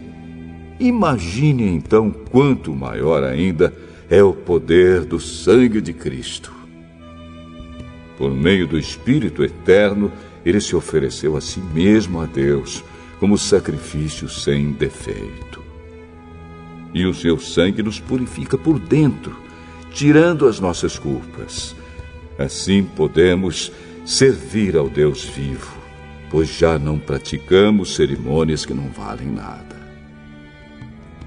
[0.79, 3.73] imagine então quanto maior ainda
[4.09, 6.51] é o poder do sangue de Cristo.
[8.17, 10.11] Por meio do Espírito eterno,
[10.45, 12.83] ele se ofereceu a si mesmo a Deus
[13.19, 15.63] como sacrifício sem defeito.
[16.93, 19.35] E o seu sangue nos purifica por dentro,
[19.91, 21.75] tirando as nossas culpas.
[22.37, 23.71] Assim podemos
[24.05, 25.77] servir ao Deus vivo,
[26.31, 29.77] pois já não praticamos cerimônias que não valem nada.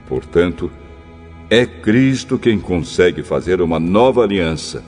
[0.08, 0.70] Portanto,
[1.48, 4.82] é Cristo quem consegue fazer uma nova aliança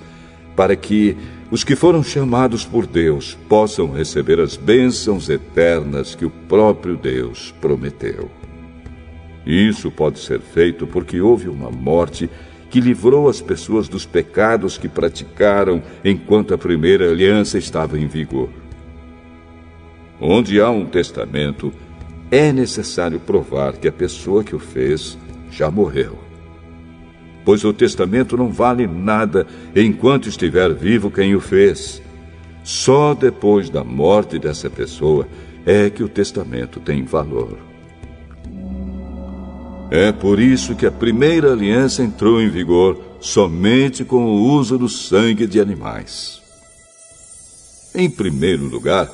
[0.57, 1.17] para que
[1.51, 7.55] os que foram chamados por Deus possam receber as bênçãos eternas que o próprio Deus
[7.61, 8.31] prometeu.
[9.47, 12.31] Isso pode ser feito porque houve uma morte
[12.71, 18.49] que livrou as pessoas dos pecados que praticaram enquanto a primeira aliança estava em vigor.
[20.21, 21.73] Onde há um testamento,
[22.31, 25.19] é necessário provar que a pessoa que o fez
[25.51, 26.24] já morreu.
[27.45, 32.03] Pois o testamento não vale nada enquanto estiver vivo quem o fez.
[32.63, 35.29] Só depois da morte dessa pessoa
[35.67, 37.59] é que o testamento tem valor.
[39.91, 44.89] É por isso que a primeira aliança entrou em vigor somente com o uso do
[44.89, 46.43] sangue de animais.
[47.95, 49.09] Em primeiro lugar,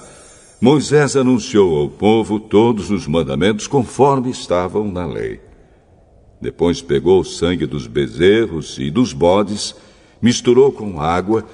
[0.60, 5.40] Moisés anunciou ao povo todos os mandamentos conforme estavam na lei.
[6.40, 9.74] Depois pegou o sangue dos bezerros e dos bodes,
[10.22, 11.44] misturou com água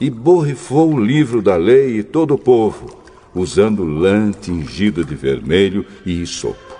[0.00, 3.02] e borrifou o livro da lei e todo o povo,
[3.34, 6.74] usando lã tingida de vermelho e isopo.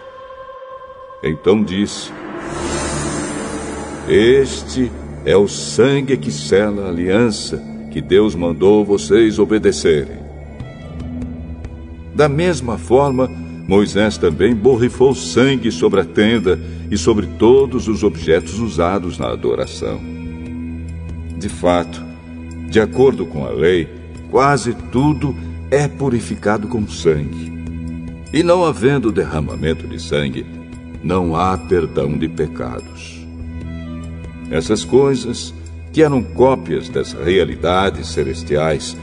[1.22, 2.12] Então disse:
[4.06, 4.92] Este
[5.24, 10.18] é o sangue que sela a aliança que Deus mandou vocês obedecerem.
[12.14, 13.30] Da mesma forma,
[13.66, 16.60] Moisés também borrifou sangue sobre a tenda
[16.90, 20.00] e sobre todos os objetos usados na adoração.
[21.38, 22.04] De fato,
[22.68, 23.88] de acordo com a lei,
[24.30, 25.34] quase tudo
[25.70, 27.52] é purificado com sangue.
[28.32, 30.44] E não havendo derramamento de sangue,
[31.02, 33.24] não há perdão de pecados.
[34.50, 35.54] Essas coisas,
[35.92, 38.96] que eram cópias das realidades celestiais,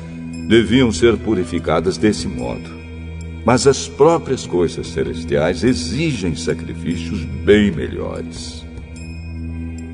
[0.47, 2.80] deviam ser purificadas desse modo.
[3.45, 8.63] Mas as próprias coisas celestiais exigem sacrifícios bem melhores.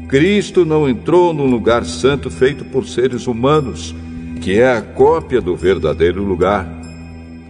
[0.09, 3.95] Cristo não entrou num lugar santo feito por seres humanos,
[4.41, 6.67] que é a cópia do verdadeiro lugar.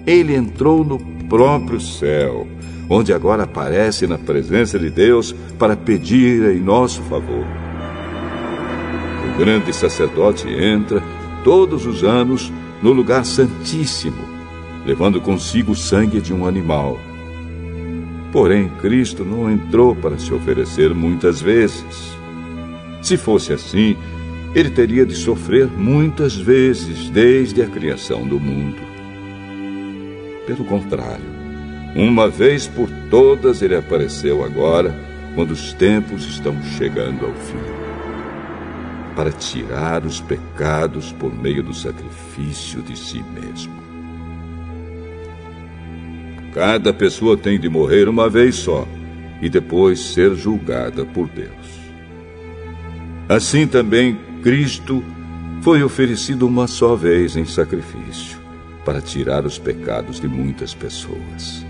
[0.05, 2.47] Ele entrou no próprio céu,
[2.89, 7.45] onde agora aparece na presença de Deus para pedir em nosso favor.
[9.25, 11.03] O grande sacerdote entra
[11.43, 14.36] todos os anos no lugar santíssimo
[14.87, 16.97] levando consigo o sangue de um animal.
[18.31, 22.17] Porém, Cristo não entrou para se oferecer muitas vezes.
[23.01, 23.97] Se fosse assim,
[24.55, 28.81] ele teria de sofrer muitas vezes desde a criação do mundo.
[30.45, 31.35] Pelo contrário,
[31.93, 34.97] uma vez por todas ele apareceu agora,
[35.35, 37.57] quando os tempos estão chegando ao fim,
[39.17, 43.86] para tirar os pecados por meio do sacrifício de si mesmo.
[46.57, 48.87] Cada pessoa tem de morrer uma vez só
[49.39, 51.51] e depois ser julgada por Deus.
[53.29, 55.03] Assim também Cristo
[55.61, 58.39] foi oferecido uma só vez em sacrifício
[58.83, 61.63] para tirar os pecados de muitas pessoas.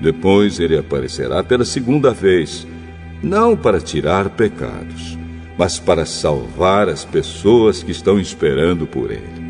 [0.00, 2.68] Depois ele aparecerá pela segunda vez,
[3.20, 5.18] não para tirar pecados,
[5.58, 9.43] mas para salvar as pessoas que estão esperando por ele.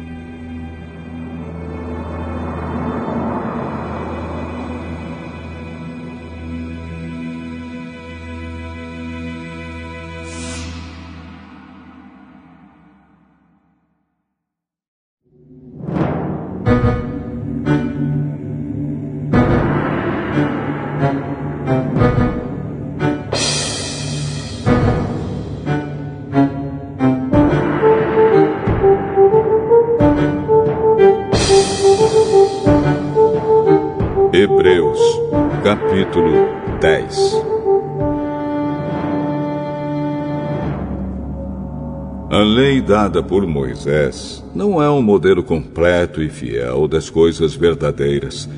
[43.14, 48.48] Dada por Moisés não é um modelo completo e fiel das coisas verdadeiras.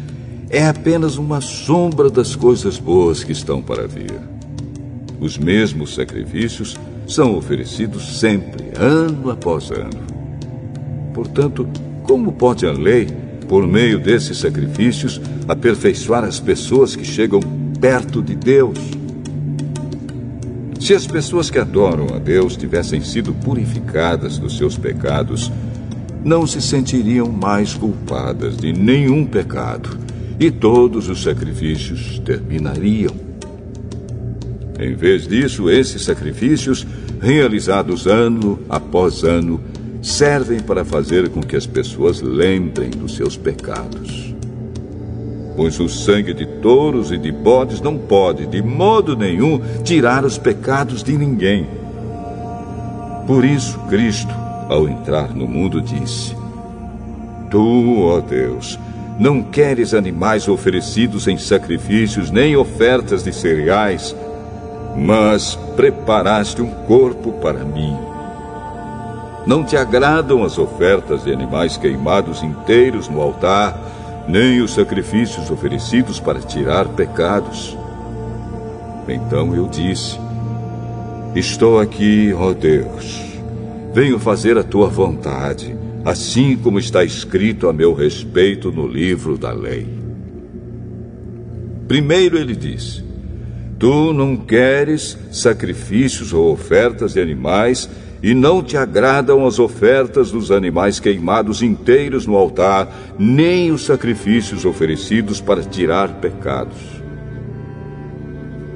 [0.48, 4.18] É apenas uma sombra das coisas boas que estão para vir.
[5.20, 6.74] Os mesmos sacrifícios
[7.06, 10.00] são oferecidos sempre, ano após ano.
[11.12, 11.68] Portanto,
[12.04, 13.08] como pode a lei,
[13.46, 17.40] por meio desses sacrifícios, aperfeiçoar as pessoas que chegam
[17.78, 18.95] perto de Deus?
[20.86, 25.50] Se as pessoas que adoram a Deus tivessem sido purificadas dos seus pecados,
[26.24, 29.98] não se sentiriam mais culpadas de nenhum pecado
[30.38, 33.12] e todos os sacrifícios terminariam.
[34.78, 36.86] Em vez disso, esses sacrifícios,
[37.20, 39.60] realizados ano após ano,
[40.00, 44.35] servem para fazer com que as pessoas lembrem dos seus pecados
[45.56, 50.36] pois o sangue de touros e de bodes não pode, de modo nenhum, tirar os
[50.36, 51.66] pecados de ninguém.
[53.26, 54.32] Por isso, Cristo,
[54.68, 56.36] ao entrar no mundo, disse:
[57.50, 58.78] Tu, ó Deus,
[59.18, 64.14] não queres animais oferecidos em sacrifícios, nem ofertas de cereais,
[64.94, 67.96] mas preparaste um corpo para mim.
[69.46, 73.78] Não te agradam as ofertas de animais queimados inteiros no altar,
[74.28, 77.76] nem os sacrifícios oferecidos para tirar pecados.
[79.08, 80.18] Então eu disse:
[81.34, 83.22] Estou aqui, ó Deus.
[83.94, 89.52] Venho fazer a tua vontade, assim como está escrito a meu respeito no livro da
[89.52, 89.86] lei.
[91.86, 93.04] Primeiro ele disse:
[93.78, 97.88] Tu não queres sacrifícios ou ofertas de animais
[98.22, 102.88] e não te agradam as ofertas dos animais queimados inteiros no altar,
[103.18, 106.78] nem os sacrifícios oferecidos para tirar pecados.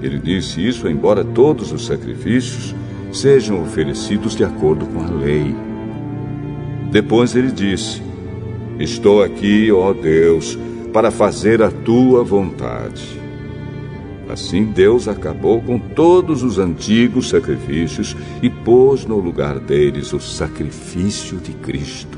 [0.02, 2.74] Ele disse isso, embora todos os sacrifícios
[3.12, 5.54] sejam oferecidos de acordo com a lei.
[6.90, 8.02] Depois ele disse:
[8.78, 10.58] Estou aqui, ó Deus,
[10.92, 13.19] para fazer a tua vontade.
[14.31, 21.39] Assim Deus acabou com todos os antigos sacrifícios e pôs no lugar deles o sacrifício
[21.39, 22.16] de Cristo.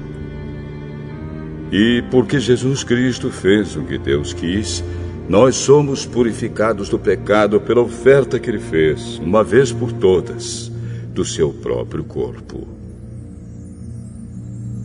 [1.73, 4.85] E porque Jesus Cristo fez o que Deus quis,
[5.27, 10.71] nós somos purificados do pecado pela oferta que ele fez, uma vez por todas,
[11.15, 12.69] do seu próprio corpo.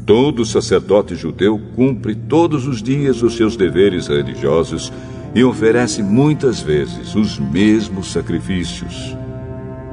[0.05, 4.93] Todo sacerdote judeu cumpre todos os dias os seus deveres religiosos
[5.33, 9.15] e oferece muitas vezes os mesmos sacrifícios,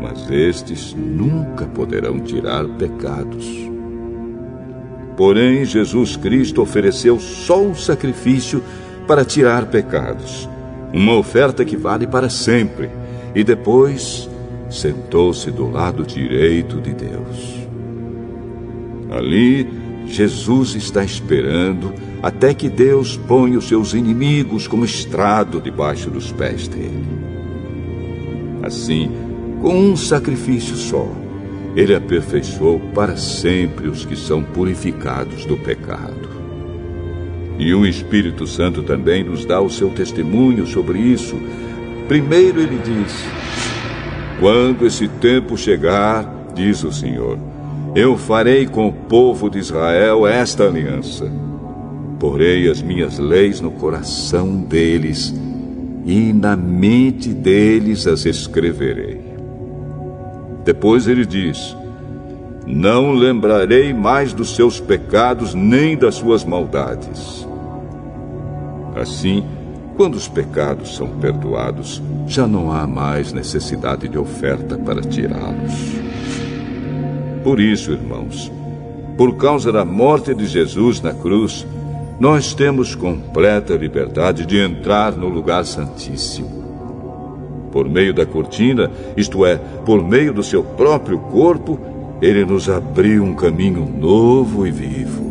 [0.01, 3.47] mas estes nunca poderão tirar pecados.
[5.16, 8.62] Porém, Jesus Cristo ofereceu só um sacrifício
[9.06, 10.48] para tirar pecados,
[10.93, 12.90] uma oferta que vale para sempre,
[13.35, 14.28] e depois
[14.70, 17.69] sentou-se do lado direito de Deus.
[19.11, 19.69] Ali,
[20.06, 26.68] Jesus está esperando até que Deus ponha os seus inimigos como estrado debaixo dos pés
[26.68, 27.05] dele.
[28.62, 29.10] Assim,
[29.60, 31.06] com um sacrifício só,
[31.76, 36.28] ele aperfeiçoou para sempre os que são purificados do pecado.
[37.59, 41.36] E o Espírito Santo também nos dá o seu testemunho sobre isso.
[42.09, 43.24] Primeiro ele diz:
[44.40, 47.39] Quando esse tempo chegar, diz o Senhor,
[47.94, 51.30] eu farei com o povo de Israel esta aliança
[52.24, 55.34] Porei as minhas leis no coração deles
[56.06, 59.20] e na mente deles as escreverei.
[60.64, 61.76] Depois ele diz:
[62.66, 67.46] Não lembrarei mais dos seus pecados nem das suas maldades.
[68.96, 69.44] Assim,
[69.94, 76.14] quando os pecados são perdoados, já não há mais necessidade de oferta para tirá-los.
[77.44, 78.50] Por isso, irmãos,
[79.18, 81.66] por causa da morte de Jesus na cruz,
[82.18, 86.64] nós temos completa liberdade de entrar no lugar santíssimo.
[87.70, 91.78] Por meio da cortina, isto é, por meio do seu próprio corpo,
[92.22, 95.22] ele nos abriu um caminho novo e vivo.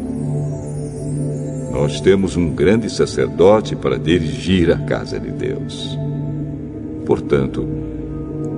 [1.72, 5.98] Nós temos um grande sacerdote para dirigir a casa de Deus.
[7.08, 7.83] Portanto,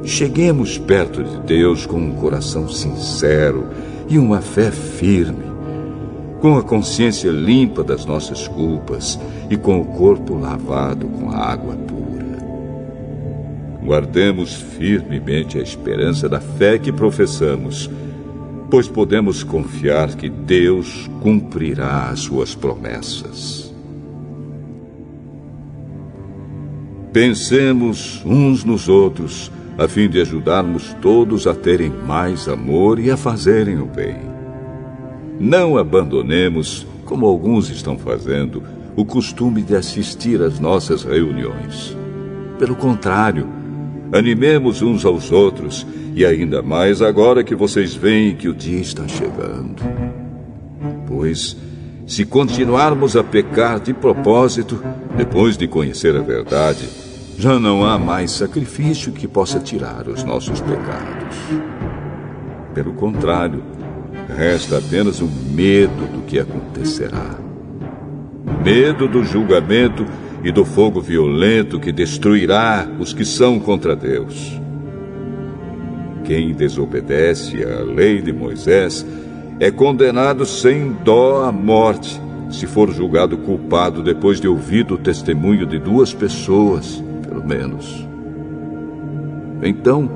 [0.06, 3.68] cheguemos perto de Deus com um coração sincero
[4.08, 5.56] e uma fé firme
[6.46, 9.20] com a consciência limpa das nossas culpas
[9.50, 12.38] e com o corpo lavado com a água pura.
[13.84, 17.90] Guardemos firmemente a esperança da fé que professamos,
[18.70, 23.74] pois podemos confiar que Deus cumprirá as suas promessas.
[27.12, 33.18] Pensemos uns nos outros, a fim de ajudarmos todos a terem mais amor e a
[33.18, 34.18] fazerem o bem.
[35.40, 38.64] Não abandonemos, como alguns estão fazendo,
[38.96, 41.96] o costume de assistir às nossas reuniões.
[42.58, 43.48] Pelo contrário,
[44.14, 49.06] animemos uns aos outros, e ainda mais agora que vocês veem que o dia está
[49.06, 49.84] chegando.
[51.06, 51.58] Pois,
[52.08, 54.82] se continuarmos a pecar de propósito,
[55.18, 56.88] depois de conhecer a verdade,
[57.38, 61.36] já não há mais sacrifício que possa tirar os nossos pecados.
[62.74, 63.64] Pelo contrário,
[64.28, 67.38] Resta apenas o medo do que acontecerá.
[68.64, 70.06] Medo do julgamento
[70.44, 74.60] e do fogo violento que destruirá os que são contra Deus.
[76.24, 79.06] Quem desobedece à lei de Moisés
[79.60, 85.68] é condenado sem dó à morte, se for julgado culpado depois de ouvido o testemunho
[85.68, 87.04] de duas pessoas,
[87.36, 88.08] pelo menos.
[89.62, 90.10] Então,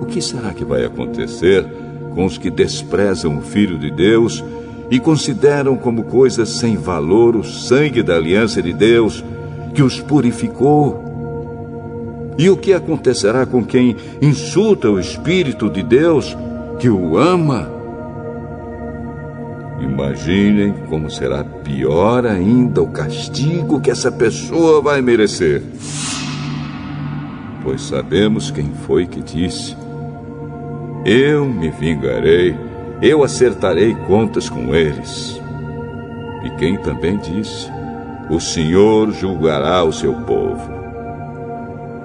[0.00, 1.66] o que será que vai acontecer?
[2.16, 4.42] com os que desprezam o Filho de Deus
[4.90, 9.22] e consideram como coisa sem valor o sangue da aliança de Deus
[9.74, 11.04] que os purificou.
[12.38, 16.34] E o que acontecerá com quem insulta o Espírito de Deus
[16.78, 17.70] que o ama?
[19.82, 25.62] Imaginem como será pior ainda o castigo que essa pessoa vai merecer.
[27.66, 29.76] Pois sabemos quem foi que disse:
[31.04, 32.56] eu me vingarei,
[33.02, 35.42] eu acertarei contas com eles.
[36.44, 37.68] E quem também disse:
[38.30, 40.70] O Senhor julgará o seu povo.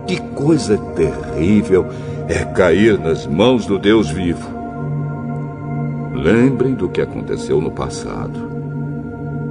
[0.08, 1.88] Que coisa terrível
[2.28, 4.50] é cair nas mãos do Deus vivo.
[6.16, 8.50] lembrem do que aconteceu no passado.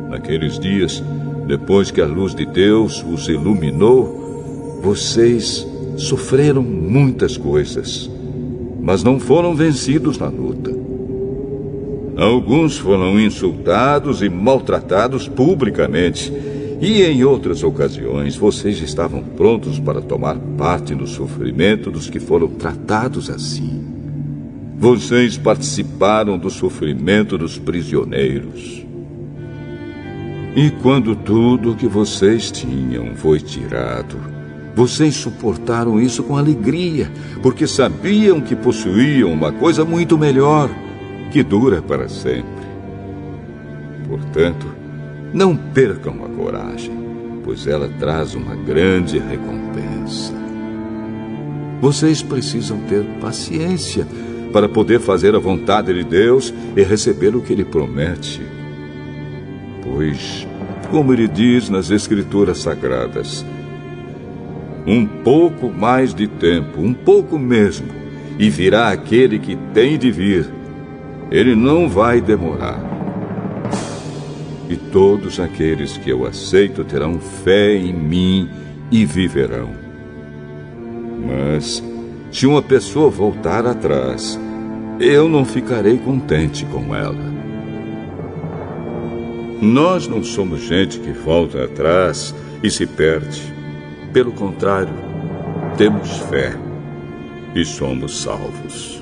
[0.08, 1.02] Naqueles dias,
[1.46, 5.69] depois que a luz de Deus os iluminou, vocês
[6.00, 8.10] sofreram muitas coisas,
[8.80, 10.74] mas não foram vencidos na luta.
[12.16, 16.32] Alguns foram insultados e maltratados publicamente,
[16.80, 22.48] e em outras ocasiões vocês estavam prontos para tomar parte no sofrimento dos que foram
[22.48, 23.84] tratados assim.
[24.78, 28.86] Vocês participaram do sofrimento dos prisioneiros.
[30.56, 34.39] E quando tudo o que vocês tinham foi tirado,
[34.74, 37.10] vocês suportaram isso com alegria,
[37.42, 40.70] porque sabiam que possuíam uma coisa muito melhor,
[41.30, 42.60] que dura para sempre.
[44.08, 44.66] Portanto,
[45.32, 46.92] não percam a coragem,
[47.44, 50.32] pois ela traz uma grande recompensa.
[51.80, 54.06] Vocês precisam ter paciência
[54.52, 58.42] para poder fazer a vontade de Deus e receber o que Ele promete.
[59.82, 60.46] Pois,
[60.90, 63.44] como Ele diz nas Escrituras Sagradas,
[64.86, 67.88] um pouco mais de tempo, um pouco mesmo,
[68.38, 70.48] e virá aquele que tem de vir.
[71.30, 72.80] Ele não vai demorar.
[74.68, 78.48] E todos aqueles que eu aceito terão fé em mim
[78.90, 79.70] e viverão.
[81.26, 81.82] Mas,
[82.32, 84.38] se uma pessoa voltar atrás,
[84.98, 87.30] eu não ficarei contente com ela.
[89.60, 93.59] Nós não somos gente que volta atrás e se perde.
[94.12, 94.92] Pelo contrário,
[95.78, 96.52] temos fé
[97.54, 98.99] e somos salvos.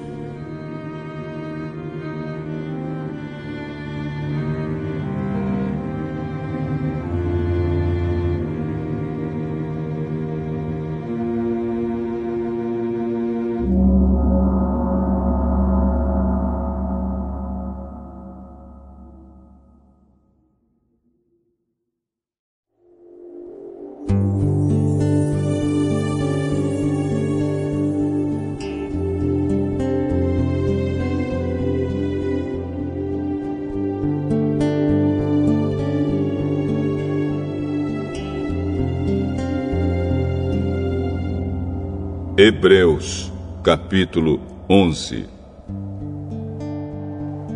[42.49, 43.31] Hebreus,
[43.63, 45.27] capítulo 11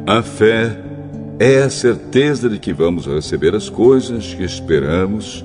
[0.06, 0.78] A fé
[1.38, 5.42] é a certeza de que vamos receber as coisas que esperamos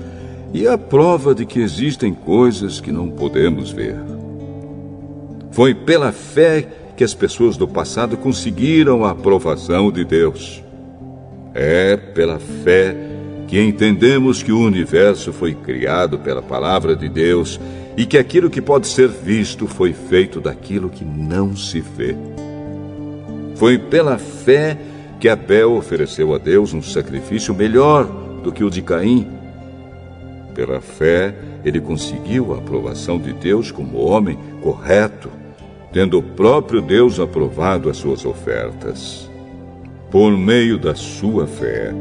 [0.52, 3.96] e a prova de que existem coisas que não podemos ver.
[5.50, 10.62] Foi pela fé que as pessoas do passado conseguiram a aprovação de Deus.
[11.54, 12.94] É pela fé
[13.46, 17.58] que entendemos que o universo foi criado pela palavra de Deus
[17.98, 22.14] e que aquilo que pode ser visto foi feito daquilo que não se vê.
[23.56, 24.78] Foi pela fé
[25.18, 28.04] que Abel ofereceu a Deus um sacrifício melhor
[28.44, 29.26] do que o de Caim.
[30.54, 31.34] Pela fé,
[31.64, 35.28] ele conseguiu a aprovação de Deus como homem correto,
[35.92, 39.28] tendo o próprio Deus aprovado as suas ofertas.
[40.08, 41.92] Por meio da sua fé,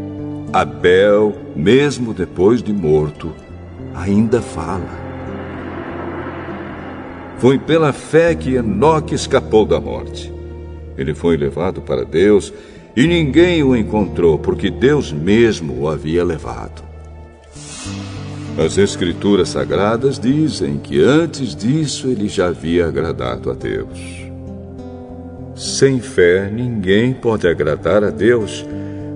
[0.53, 3.34] Abel, mesmo depois de morto,
[3.95, 5.06] ainda fala.
[7.39, 10.34] Foi pela fé que Enoque escapou da morte.
[10.97, 12.51] Ele foi levado para Deus
[12.95, 16.84] e ninguém o encontrou, porque Deus mesmo o havia levado.
[18.57, 24.27] As Escrituras Sagradas dizem que antes disso ele já havia agradado a Deus.
[25.55, 28.65] Sem fé, ninguém pode agradar a Deus,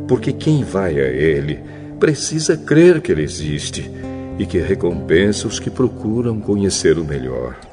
[0.07, 1.60] porque quem vai a Ele
[1.99, 3.89] precisa crer que Ele existe
[4.38, 7.70] e que recompensa os que procuram conhecer o melhor.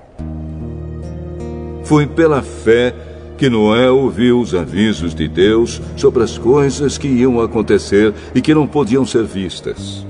[1.89, 2.95] Foi pela fé
[3.39, 8.53] que Noé ouviu os avisos de Deus sobre as coisas que iam acontecer e que
[8.53, 10.05] não podiam ser vistas.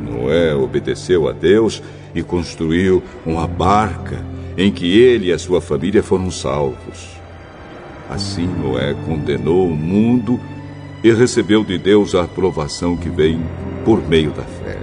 [0.00, 1.82] Noé obedeceu a Deus
[2.14, 4.24] e construiu uma barca
[4.56, 7.10] em que ele e a sua família foram salvos.
[8.08, 10.40] Assim, Noé condenou o mundo
[11.02, 13.38] e recebeu de Deus a aprovação que vem
[13.84, 14.78] por meio da fé.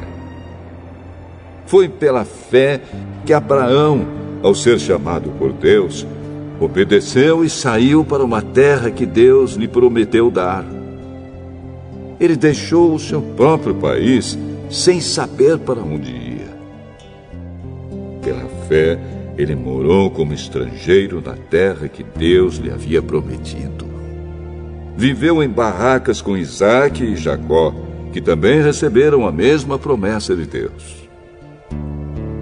[1.65, 2.81] Foi pela fé
[3.25, 6.05] que Abraão ao ser chamado por Deus,
[6.59, 10.65] obedeceu e saiu para uma terra que Deus lhe prometeu dar.
[12.19, 14.37] Ele deixou o seu próprio país
[14.69, 16.51] sem saber para onde ia.
[18.21, 18.99] Pela fé,
[19.37, 23.89] ele morou como estrangeiro na terra que Deus lhe havia prometido.
[24.95, 27.73] Viveu em barracas com Isaac e Jacó,
[28.13, 31.00] que também receberam a mesma promessa de Deus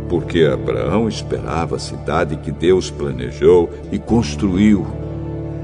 [0.10, 4.86] porque Abraão esperava a cidade que Deus planejou e construiu,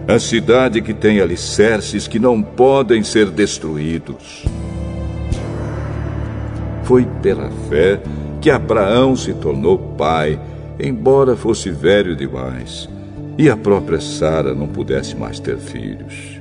[0.07, 4.45] a cidade que tem alicerces que não podem ser destruídos.
[6.83, 7.99] Foi pela fé
[8.39, 10.39] que Abraão se tornou pai,
[10.79, 12.87] embora fosse velho demais,
[13.39, 16.39] e a própria Sara não pudesse mais ter filhos.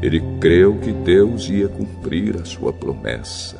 [0.00, 3.56] Ele creu que Deus ia cumprir a sua promessa.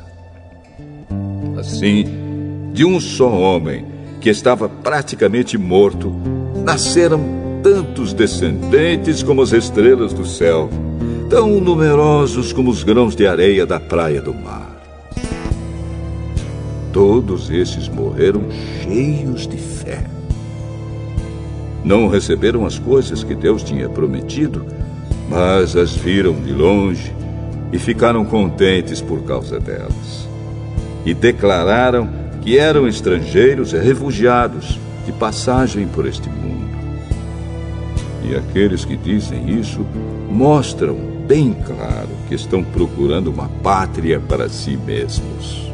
[1.59, 2.30] Assim,
[2.73, 3.85] de um só homem,
[4.19, 6.13] que estava praticamente morto,
[6.63, 7.19] nasceram
[7.63, 10.69] tantos descendentes como as estrelas do céu,
[11.29, 14.69] tão numerosos como os grãos de areia da praia do mar.
[16.93, 18.43] Todos esses morreram
[18.83, 20.03] cheios de fé.
[21.83, 24.65] Não receberam as coisas que Deus tinha prometido,
[25.29, 27.13] mas as viram de longe
[27.71, 30.27] e ficaram contentes por causa delas.
[31.05, 36.71] E declararam que eram estrangeiros e refugiados de passagem por este mundo.
[38.23, 39.85] E aqueles que dizem isso
[40.29, 40.95] mostram
[41.27, 45.71] bem claro que estão procurando uma pátria para si mesmos.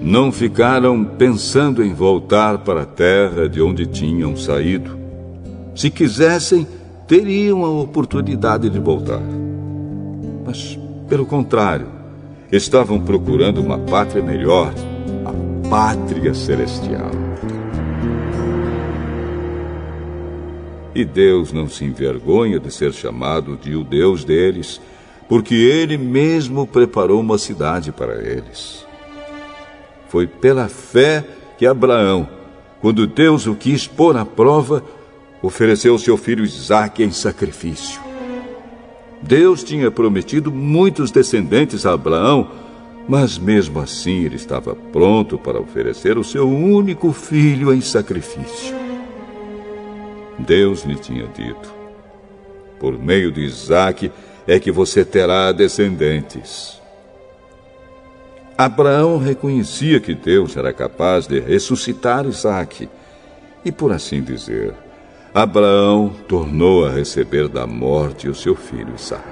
[0.00, 4.98] Não ficaram pensando em voltar para a terra de onde tinham saído.
[5.74, 6.66] Se quisessem,
[7.06, 9.22] teriam a oportunidade de voltar.
[10.44, 10.78] Mas,
[11.08, 11.86] pelo contrário,
[12.54, 14.72] estavam procurando uma pátria melhor,
[15.24, 17.10] a pátria celestial.
[20.94, 24.80] E Deus não se envergonha de ser chamado de o Deus deles,
[25.28, 28.86] porque Ele mesmo preparou uma cidade para eles.
[30.08, 31.24] Foi pela fé
[31.58, 32.28] que Abraão,
[32.80, 34.84] quando Deus o quis pôr à prova,
[35.42, 38.13] ofereceu seu filho Isaque em sacrifício.
[39.26, 42.50] Deus tinha prometido muitos descendentes a Abraão,
[43.08, 48.76] mas mesmo assim ele estava pronto para oferecer o seu único filho em sacrifício.
[50.38, 51.72] Deus lhe tinha dito:
[52.78, 54.12] Por meio de Isaac
[54.46, 56.78] é que você terá descendentes.
[58.58, 62.90] Abraão reconhecia que Deus era capaz de ressuscitar Isaac,
[63.64, 64.74] e por assim dizer,
[65.34, 69.24] Abraão tornou a receber da morte o seu filho Isaac.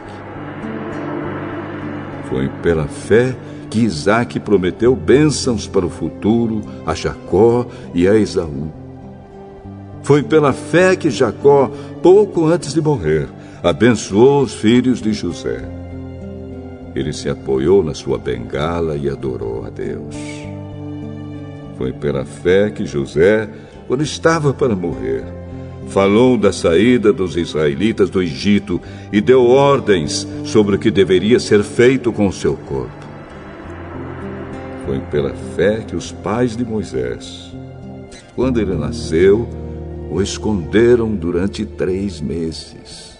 [2.28, 3.36] Foi pela fé
[3.70, 7.64] que Isaac prometeu bênçãos para o futuro a Jacó
[7.94, 8.72] e a Esaú.
[10.02, 11.70] Foi pela fé que Jacó,
[12.02, 13.28] pouco antes de morrer,
[13.62, 15.62] abençoou os filhos de José.
[16.96, 20.16] Ele se apoiou na sua bengala e adorou a Deus.
[21.78, 23.48] Foi pela fé que José,
[23.86, 25.41] quando estava para morrer,
[25.93, 28.81] falou da saída dos israelitas do Egito
[29.12, 33.06] e deu ordens sobre o que deveria ser feito com o seu corpo.
[34.86, 37.55] Foi pela fé que os pais de Moisés,
[38.35, 39.47] quando ele nasceu,
[40.10, 43.19] o esconderam durante três meses.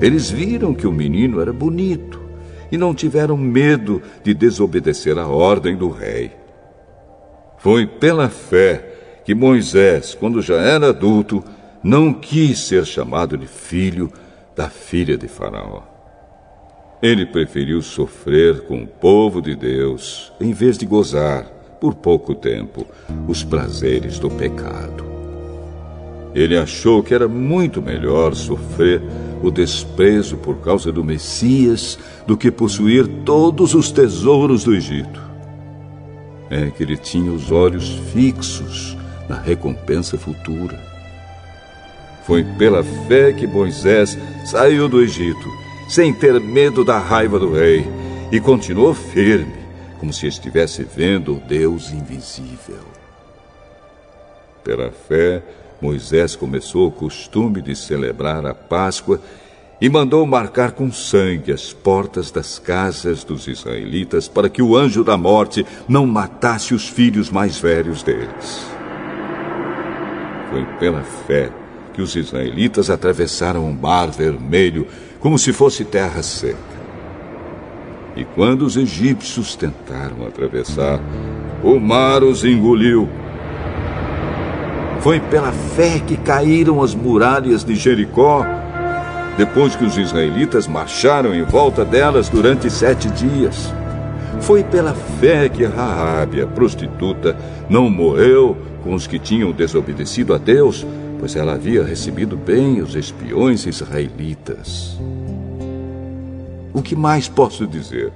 [0.00, 2.20] Eles viram que o menino era bonito
[2.72, 6.32] e não tiveram medo de desobedecer a ordem do rei.
[7.58, 11.44] Foi pela fé que Moisés, quando já era adulto,
[11.82, 14.10] não quis ser chamado de filho
[14.56, 15.82] da filha de Faraó.
[17.00, 21.44] Ele preferiu sofrer com o povo de Deus em vez de gozar,
[21.80, 22.84] por pouco tempo,
[23.28, 25.04] os prazeres do pecado.
[26.34, 29.00] Ele achou que era muito melhor sofrer
[29.42, 31.96] o desprezo por causa do Messias
[32.26, 35.20] do que possuir todos os tesouros do Egito.
[36.50, 38.96] É que ele tinha os olhos fixos
[39.28, 40.87] na recompensa futura.
[42.28, 45.48] Foi pela fé que Moisés saiu do Egito,
[45.88, 47.86] sem ter medo da raiva do rei,
[48.30, 49.54] e continuou firme,
[49.98, 52.84] como se estivesse vendo o Deus invisível.
[54.62, 55.42] Pela fé,
[55.80, 59.22] Moisés começou o costume de celebrar a Páscoa
[59.80, 65.02] e mandou marcar com sangue as portas das casas dos israelitas para que o anjo
[65.02, 68.66] da morte não matasse os filhos mais velhos deles.
[70.50, 71.50] Foi pela fé
[71.98, 74.86] que os israelitas atravessaram o mar vermelho
[75.18, 76.56] como se fosse terra seca.
[78.14, 81.00] E quando os egípcios tentaram atravessar,
[81.60, 83.08] o mar os engoliu
[85.00, 88.46] foi pela fé que caíram as muralhas de Jericó,
[89.36, 93.74] depois que os israelitas marcharam em volta delas durante sete dias.
[94.40, 97.36] Foi pela fé que Raabe, a prostituta,
[97.68, 100.86] não morreu com os que tinham desobedecido a Deus,
[101.18, 104.98] pois ela havia recebido bem os espiões israelitas.
[106.72, 108.12] O que mais posso dizer?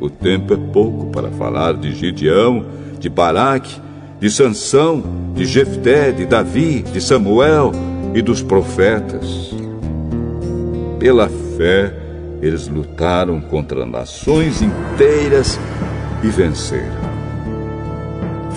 [0.00, 2.64] O tempo é pouco para falar de Gideão,
[2.98, 3.80] de Baraque
[4.22, 5.02] de Sansão,
[5.34, 7.72] de Jefté, de Davi, de Samuel
[8.14, 9.52] e dos profetas.
[11.00, 11.92] Pela fé,
[12.40, 15.58] eles lutaram contra nações inteiras
[16.22, 17.02] e venceram.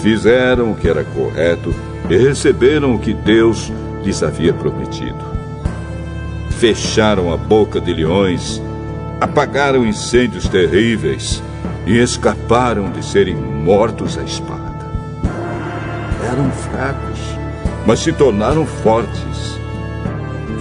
[0.04, 1.74] Fizeram o que era correto
[2.10, 3.72] e receberam o que Deus
[4.04, 5.24] lhes havia prometido.
[6.52, 8.62] Fecharam a boca de leões,
[9.20, 11.42] apagaram incêndios terríveis
[11.86, 14.66] e escaparam de serem mortos à espada
[16.36, 17.20] eram fracos,
[17.86, 19.56] mas se tornaram fortes.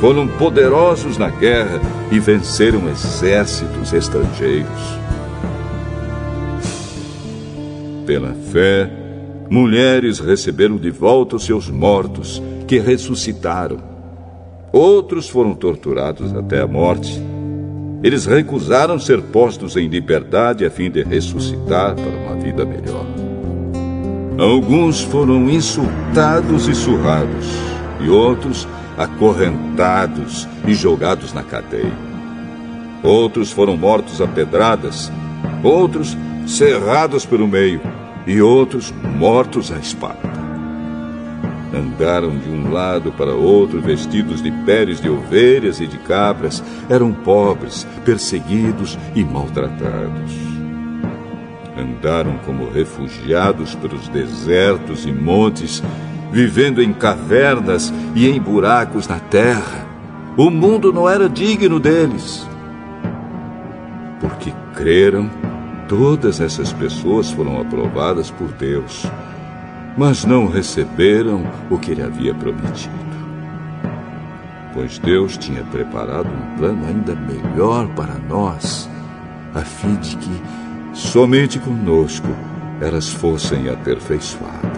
[0.00, 1.80] Foram poderosos na guerra
[2.10, 4.98] e venceram exércitos estrangeiros.
[8.06, 8.90] Pela fé,
[9.50, 13.78] mulheres receberam de volta os seus mortos, que ressuscitaram.
[14.72, 17.22] Outros foram torturados até a morte.
[18.02, 23.06] Eles recusaram ser postos em liberdade a fim de ressuscitar para uma vida melhor.
[24.38, 27.46] Alguns foram insultados e surrados,
[28.00, 28.66] e outros
[28.98, 31.92] acorrentados e jogados na cadeia.
[33.02, 35.12] Outros foram mortos a pedradas,
[35.62, 36.16] outros
[36.46, 37.80] cerrados pelo meio,
[38.26, 40.34] e outros mortos à espada.
[41.74, 47.12] Andaram de um lado para outro vestidos de peles de ovelhas e de cabras, eram
[47.12, 50.54] pobres, perseguidos e maltratados
[51.76, 55.82] andaram como refugiados pelos desertos e montes,
[56.30, 59.86] vivendo em cavernas e em buracos na terra.
[60.36, 62.46] O mundo não era digno deles.
[64.20, 65.30] Porque creram,
[65.88, 69.04] todas essas pessoas foram aprovadas por Deus,
[69.96, 73.04] mas não receberam o que ele havia prometido.
[74.72, 78.90] Pois Deus tinha preparado um plano ainda melhor para nós,
[79.54, 80.42] a fim de que
[80.92, 82.28] somente conosco
[82.80, 84.73] elas fossem aperfeiçoadas.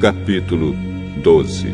[0.00, 0.76] Capítulo
[1.22, 1.66] 12.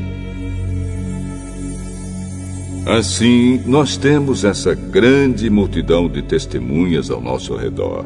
[2.86, 8.04] Assim, nós temos essa grande multidão de testemunhas ao nosso redor.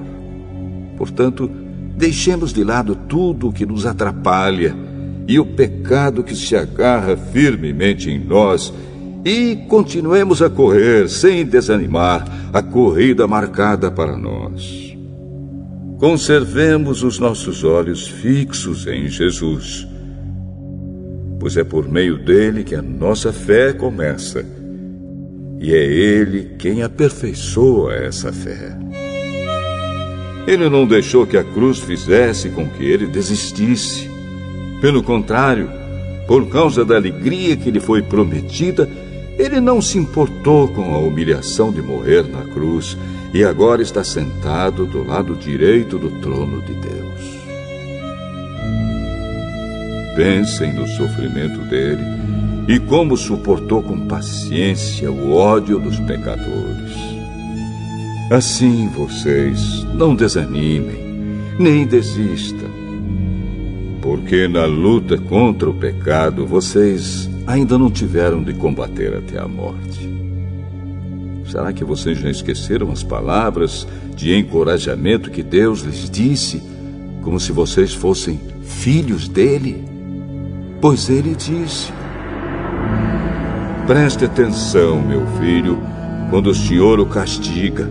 [0.97, 1.49] Portanto,
[1.97, 4.75] deixemos de lado tudo o que nos atrapalha
[5.27, 8.73] e o pecado que se agarra firmemente em nós
[9.25, 14.97] e continuemos a correr sem desanimar a corrida marcada para nós.
[15.99, 19.87] Conservemos os nossos olhos fixos em Jesus,
[21.39, 24.45] pois é por meio dele que a nossa fé começa,
[25.61, 28.77] e é ele quem aperfeiçoa essa fé.
[30.47, 34.09] Ele não deixou que a cruz fizesse com que ele desistisse.
[34.81, 35.69] Pelo contrário,
[36.27, 38.89] por causa da alegria que lhe foi prometida,
[39.39, 42.97] ele não se importou com a humilhação de morrer na cruz
[43.33, 47.38] e agora está sentado do lado direito do trono de Deus.
[50.19, 52.03] Pensem no sofrimento dele
[52.67, 56.93] e como suportou com paciência o ódio dos pecadores.
[58.29, 61.05] Assim vocês não desanimem,
[61.57, 62.69] nem desistam,
[64.03, 70.13] porque na luta contra o pecado vocês ainda não tiveram de combater até a morte.
[71.49, 73.87] Será que vocês já esqueceram as palavras
[74.17, 76.61] de encorajamento que Deus lhes disse,
[77.23, 79.87] como se vocês fossem filhos dele?
[80.81, 81.93] Pois ele disse:
[83.87, 85.79] Preste atenção, meu filho,
[86.31, 87.91] quando o Senhor o castiga,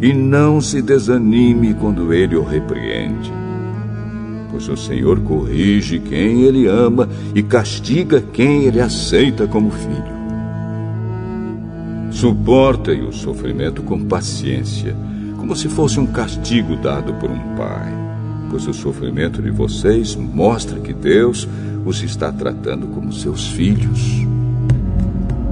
[0.00, 3.32] e não se desanime quando ele o repreende.
[4.50, 10.14] Pois o Senhor corrige quem ele ama e castiga quem ele aceita como filho.
[12.12, 14.94] Suportem o sofrimento com paciência,
[15.36, 17.92] como se fosse um castigo dado por um pai,
[18.50, 21.48] pois o sofrimento de vocês mostra que Deus
[21.84, 24.26] os está tratando como seus filhos.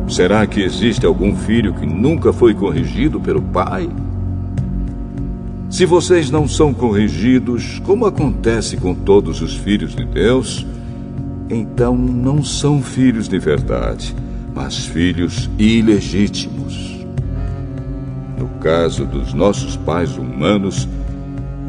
[0.08, 3.88] Será que existe algum filho que nunca foi corrigido pelo pai?
[5.70, 10.66] Se vocês não são corrigidos, como acontece com todos os filhos de Deus,
[11.48, 14.14] então não são filhos de verdade
[14.54, 17.06] mas filhos ilegítimos.
[18.38, 20.88] No caso dos nossos pais humanos,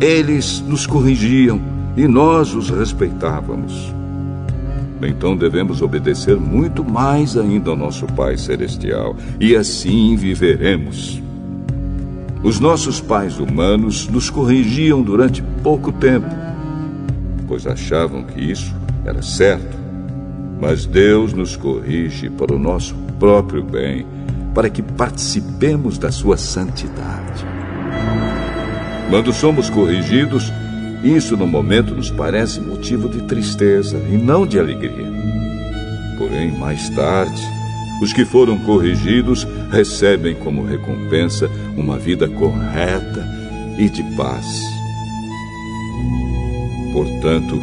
[0.01, 1.61] eles nos corrigiam
[1.95, 3.93] e nós os respeitávamos.
[5.05, 11.21] Então devemos obedecer muito mais ainda ao nosso Pai Celestial, e assim viveremos.
[12.43, 16.27] Os nossos pais humanos nos corrigiam durante pouco tempo,
[17.47, 18.75] pois achavam que isso
[19.05, 19.77] era certo.
[20.59, 24.05] Mas Deus nos corrige para o nosso próprio bem,
[24.53, 27.45] para que participemos da sua santidade.
[29.09, 30.51] Quando somos corrigidos,
[31.03, 35.11] isso no momento nos parece motivo de tristeza e não de alegria.
[36.17, 37.41] Porém, mais tarde,
[38.01, 43.27] os que foram corrigidos recebem como recompensa uma vida correta
[43.77, 44.45] e de paz.
[46.93, 47.59] Portanto,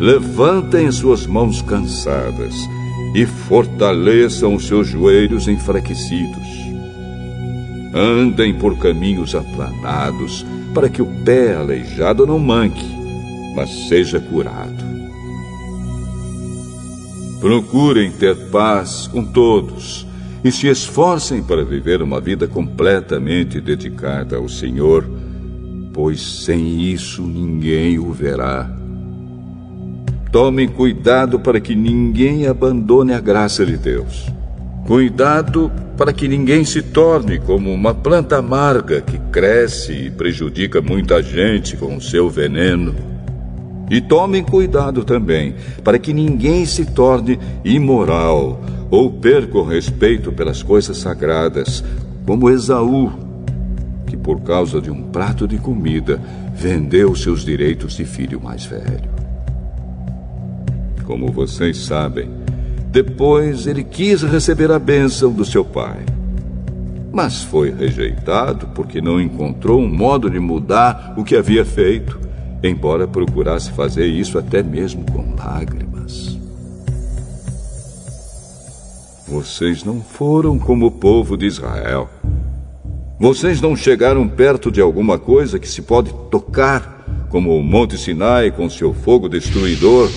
[0.00, 2.54] levantem suas mãos cansadas
[3.14, 6.41] e fortaleçam os seus joelhos enfraquecidos.
[7.94, 12.86] Andem por caminhos aplanados para que o pé aleijado não manque,
[13.54, 14.82] mas seja curado.
[17.40, 20.06] Procurem ter paz com todos
[20.44, 25.04] e se esforcem para viver uma vida completamente dedicada ao Senhor,
[25.92, 28.70] pois sem isso ninguém o verá.
[30.32, 34.26] Tomem cuidado para que ninguém abandone a graça de Deus.
[34.86, 41.22] Cuidado para que ninguém se torne como uma planta amarga que cresce e prejudica muita
[41.22, 42.94] gente com seu veneno.
[43.88, 45.54] E tomem cuidado também
[45.84, 48.60] para que ninguém se torne imoral
[48.90, 51.84] ou perca o respeito pelas coisas sagradas,
[52.26, 53.12] como Esaú,
[54.06, 56.20] que por causa de um prato de comida
[56.54, 59.10] vendeu seus direitos de filho mais velho.
[61.04, 62.41] Como vocês sabem,
[62.92, 66.04] depois ele quis receber a bênção do seu pai.
[67.10, 72.20] Mas foi rejeitado porque não encontrou um modo de mudar o que havia feito,
[72.62, 76.38] embora procurasse fazer isso até mesmo com lágrimas.
[79.26, 82.10] Vocês não foram como o povo de Israel.
[83.18, 88.50] Vocês não chegaram perto de alguma coisa que se pode tocar, como o Monte Sinai
[88.50, 90.10] com seu fogo destruidor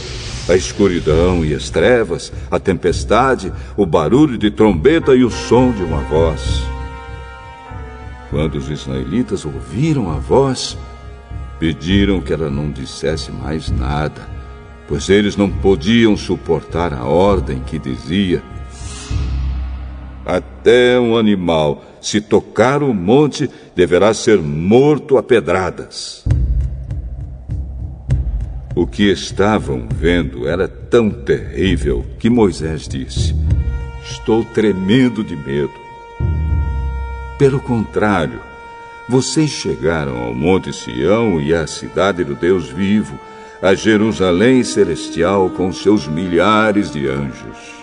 [0.47, 5.84] a escuridão e as trevas, a tempestade, o barulho de trombeta e o som de
[5.84, 6.61] uma voz.
[8.30, 10.77] Quando os israelitas ouviram a voz,
[11.59, 14.27] pediram que ela não dissesse mais nada,
[14.88, 18.43] pois eles não podiam suportar a ordem que dizia:
[20.26, 26.24] Até um animal, se tocar o monte, deverá ser morto a pedradas.
[28.76, 33.34] O que estavam vendo era tão terrível que Moisés disse:
[34.03, 35.72] Estou tremendo de medo.
[37.39, 38.41] Pelo contrário,
[39.07, 43.18] vocês chegaram ao Monte Sião e à cidade do Deus vivo,
[43.61, 47.76] a Jerusalém celestial com seus milhares de anjos.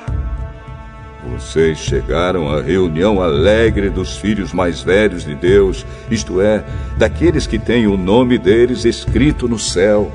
[1.32, 6.62] Vocês chegaram à reunião alegre dos filhos mais velhos de Deus, isto é,
[6.98, 10.12] daqueles que têm o nome deles escrito no céu.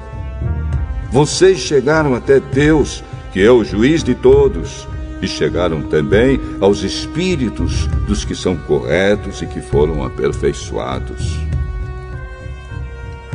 [1.12, 4.88] Vocês chegaram até Deus, que é o juiz de todos,
[5.22, 11.40] e chegaram também aos espíritos dos que são corretos e que foram aperfeiçoados.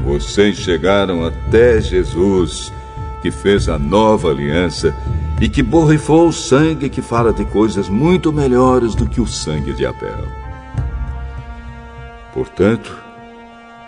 [0.05, 2.73] Vocês chegaram até Jesus,
[3.21, 4.95] que fez a nova aliança
[5.41, 9.73] e que borrifou o sangue que fala de coisas muito melhores do que o sangue
[9.73, 10.27] de Abel.
[12.33, 13.02] Portanto,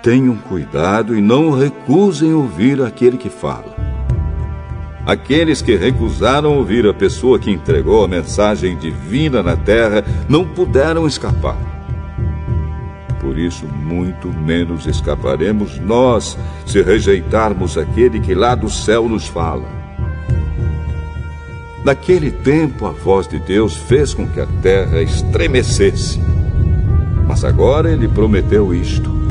[0.05, 3.75] Tenham cuidado e não recusem ouvir aquele que fala.
[5.07, 11.07] Aqueles que recusaram ouvir a pessoa que entregou a mensagem divina na terra não puderam
[11.07, 11.57] escapar.
[13.19, 16.37] Por isso, muito menos escaparemos nós
[16.67, 19.67] se rejeitarmos aquele que lá do céu nos fala.
[21.83, 26.21] Naquele tempo, a voz de Deus fez com que a terra estremecesse.
[27.27, 29.24] Mas agora ele prometeu isto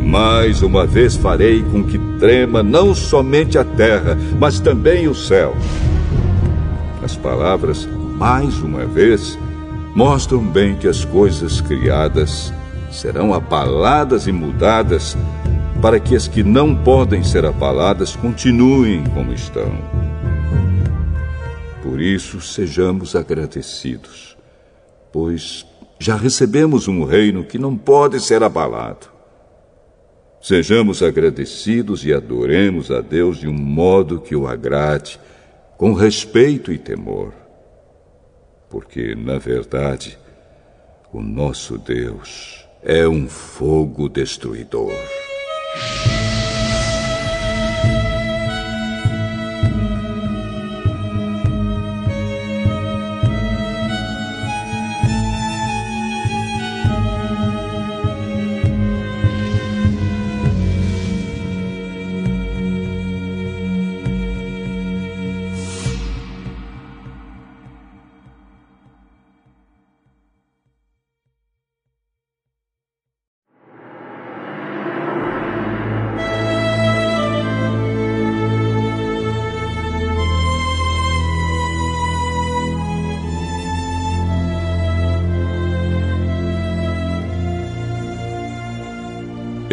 [0.00, 5.54] mais uma vez farei com que trema não somente a terra, mas também o céu.
[7.02, 9.38] As palavras, mais uma vez,
[9.94, 12.52] mostram bem que as coisas criadas
[12.90, 15.16] serão abaladas e mudadas,
[15.80, 19.72] para que as que não podem ser abaladas continuem como estão.
[21.82, 24.36] Por isso, sejamos agradecidos,
[25.12, 25.66] pois
[25.98, 29.19] já recebemos um reino que não pode ser abalado.
[30.40, 35.20] Sejamos agradecidos e adoremos a Deus de um modo que o agrade,
[35.76, 37.32] com respeito e temor.
[38.70, 40.16] porque, na verdade,
[41.12, 44.92] o nosso Deus é um fogo destruidor.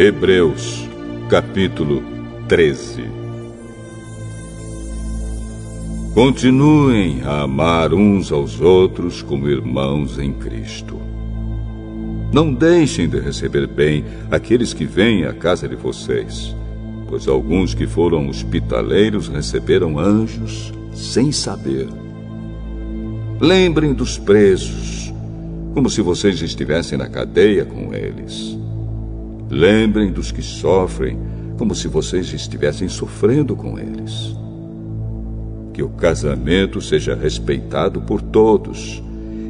[0.08, 0.88] Hebreus,
[1.28, 2.02] capítulo
[2.48, 3.04] 13.
[6.14, 10.98] Continuem a amar uns aos outros como irmãos em Cristo.
[12.32, 16.56] Não deixem de receber bem aqueles que vêm à casa de vocês,
[17.06, 21.86] pois alguns que foram hospitaleiros receberam anjos sem saber.
[23.38, 25.12] Lembrem dos presos,
[25.74, 28.57] como se vocês estivessem na cadeia com eles.
[29.50, 31.18] Lembrem dos que sofrem,
[31.56, 34.36] como se vocês estivessem sofrendo com eles.
[35.72, 39.02] Que o casamento seja respeitado por todos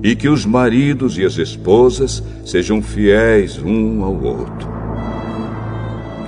[0.03, 4.69] e que os maridos e as esposas sejam fiéis um ao outro.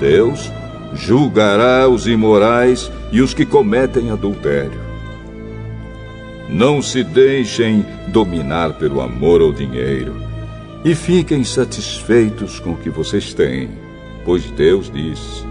[0.00, 0.50] Deus
[0.94, 4.80] julgará os imorais e os que cometem adultério.
[6.48, 10.29] Não se deixem dominar pelo amor ao dinheiro
[10.84, 13.68] e fiquem satisfeitos com o que vocês têm,
[14.24, 15.46] pois Deus diz: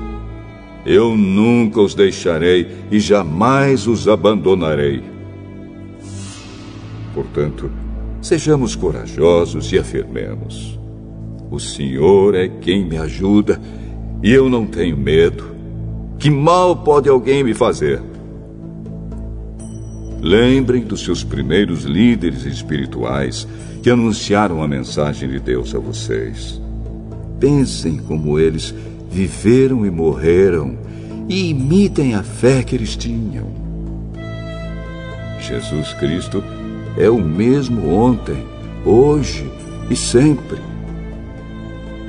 [0.85, 5.03] Eu nunca os deixarei e jamais os abandonarei.
[7.13, 7.69] Portanto,
[8.21, 10.79] sejamos corajosos e afirmemos:
[11.51, 13.61] O Senhor é quem me ajuda
[14.23, 15.57] e eu não tenho medo.
[16.17, 18.01] Que mal pode alguém me fazer?
[20.21, 23.47] Lembrem dos seus primeiros líderes espirituais
[23.81, 26.61] que anunciaram a mensagem de Deus a vocês.
[27.39, 28.73] Pensem como eles
[29.09, 30.77] viveram e morreram
[31.29, 33.47] e imitem a fé que eles tinham.
[35.39, 36.43] Jesus Cristo
[36.97, 38.43] é o mesmo ontem,
[38.85, 39.49] hoje
[39.89, 40.59] e sempre.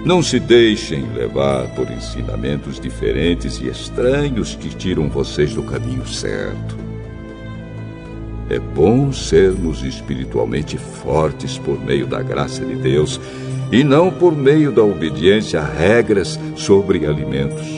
[0.04, 6.89] Não se deixem levar por ensinamentos diferentes e estranhos que tiram vocês do caminho certo.
[8.50, 13.20] É bom sermos espiritualmente fortes por meio da graça de Deus
[13.70, 17.68] e não por meio da obediência a regras sobre alimentos.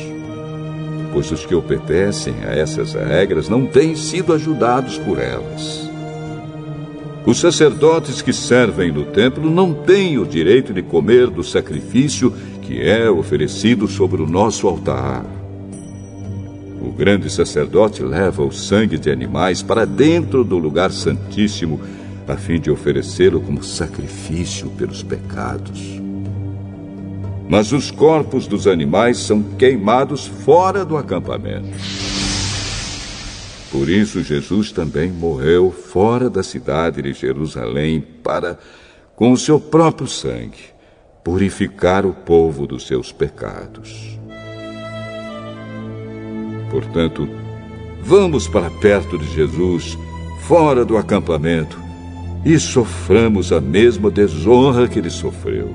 [1.12, 5.90] Pois os que obedecem a essas regras não têm sido ajudados por elas.
[7.26, 12.32] Os sacerdotes que servem no templo não têm o direito de comer do sacrifício
[12.62, 15.41] que é oferecido sobre o nosso altar.
[16.84, 21.80] O grande sacerdote leva o sangue de animais para dentro do lugar santíssimo,
[22.26, 26.00] a fim de oferecê-lo como sacrifício pelos pecados.
[27.48, 31.68] Mas os corpos dos animais são queimados fora do acampamento.
[33.70, 38.58] Por isso, Jesus também morreu fora da cidade de Jerusalém para,
[39.14, 40.72] com o seu próprio sangue,
[41.22, 44.18] purificar o povo dos seus pecados.
[46.72, 47.28] Portanto,
[48.02, 49.98] vamos para perto de Jesus,
[50.40, 51.78] fora do acampamento,
[52.44, 55.74] e soframos a mesma desonra que ele sofreu.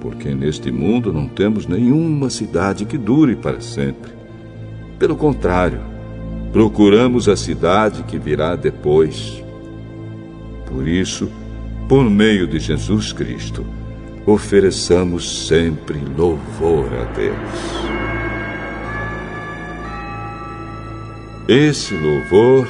[0.00, 4.10] Porque neste mundo não temos nenhuma cidade que dure para sempre.
[4.98, 5.80] Pelo contrário,
[6.52, 9.42] procuramos a cidade que virá depois.
[10.66, 11.30] Por isso,
[11.88, 13.64] por meio de Jesus Cristo,
[14.26, 17.89] ofereçamos sempre louvor a Deus.
[21.50, 22.68] Esse louvor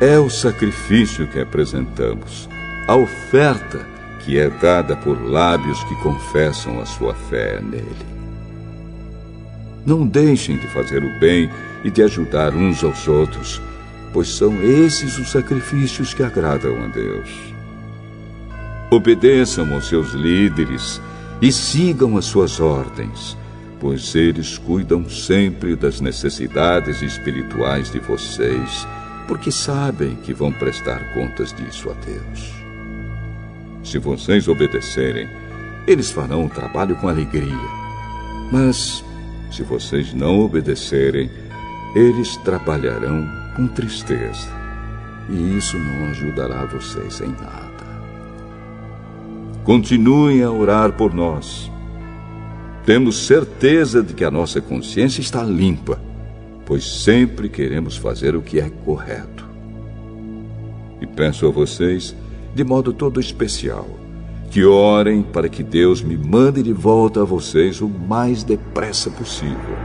[0.00, 2.48] é o sacrifício que apresentamos,
[2.88, 3.86] a oferta
[4.20, 8.06] que é dada por lábios que confessam a sua fé nele.
[9.84, 11.50] Não deixem de fazer o bem
[11.84, 13.60] e de ajudar uns aos outros,
[14.14, 17.28] pois são esses os sacrifícios que agradam a Deus.
[18.90, 21.02] Obedeçam aos seus líderes
[21.42, 23.36] e sigam as suas ordens
[23.80, 28.86] pois eles cuidam sempre das necessidades espirituais de vocês,
[29.28, 32.54] porque sabem que vão prestar contas disso a Deus.
[33.82, 35.28] Se vocês obedecerem,
[35.86, 37.68] eles farão o trabalho com alegria.
[38.50, 39.04] Mas,
[39.50, 41.30] se vocês não obedecerem,
[41.94, 44.54] eles trabalharão com tristeza.
[45.28, 47.84] e isso não ajudará vocês em nada.
[49.64, 51.68] Continuem a orar por nós.
[52.86, 56.00] Temos certeza de que a nossa consciência está limpa,
[56.64, 59.44] pois sempre queremos fazer o que é correto.
[61.00, 62.14] E peço a vocês,
[62.54, 63.88] de modo todo especial,
[64.52, 69.76] que orem para que Deus me mande de volta a vocês o mais depressa possível.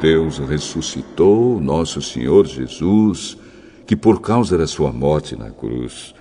[0.00, 3.36] Deus ressuscitou nosso Senhor Jesus,
[3.86, 6.14] que por causa da sua morte na cruz,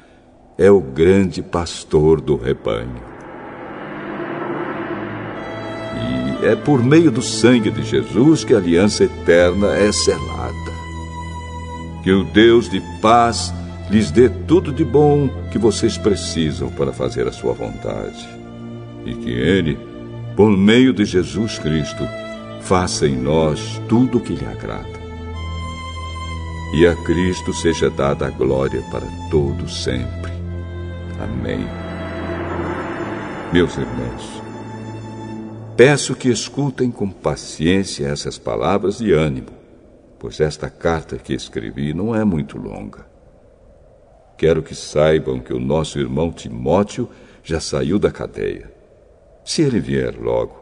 [0.57, 3.16] é o grande pastor do rebanho.
[6.41, 10.71] É por meio do sangue de Jesus que a aliança eterna é selada.
[12.03, 13.53] Que o Deus de paz
[13.89, 18.27] lhes dê tudo de bom que vocês precisam para fazer a sua vontade.
[19.05, 19.77] E que Ele,
[20.35, 22.07] por meio de Jesus Cristo,
[22.61, 24.97] faça em nós tudo o que lhe agrada.
[26.73, 30.33] E a Cristo seja dada a glória para todo sempre.
[31.19, 31.65] Amém.
[33.53, 34.46] Meus irmãos,
[35.77, 39.51] peço que escutem com paciência essas palavras de ânimo,
[40.17, 43.05] pois esta carta que escrevi não é muito longa.
[44.35, 47.07] Quero que saibam que o nosso irmão Timóteo
[47.43, 48.73] já saiu da cadeia.
[49.45, 50.55] Se ele vier logo,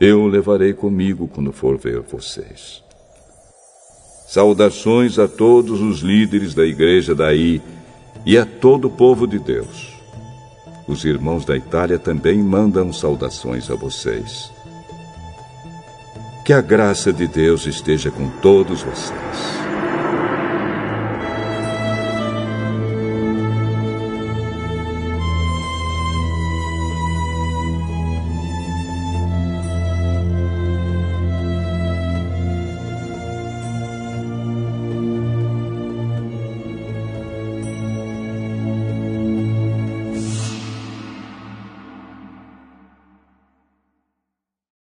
[0.00, 2.84] eu o levarei comigo quando for ver vocês.
[4.28, 7.60] Saudações a todos os líderes da igreja daí
[8.24, 9.91] e a todo o povo de Deus.
[10.86, 14.52] Os irmãos da Itália também mandam saudações a vocês.
[16.44, 19.71] Que a graça de Deus esteja com todos vocês.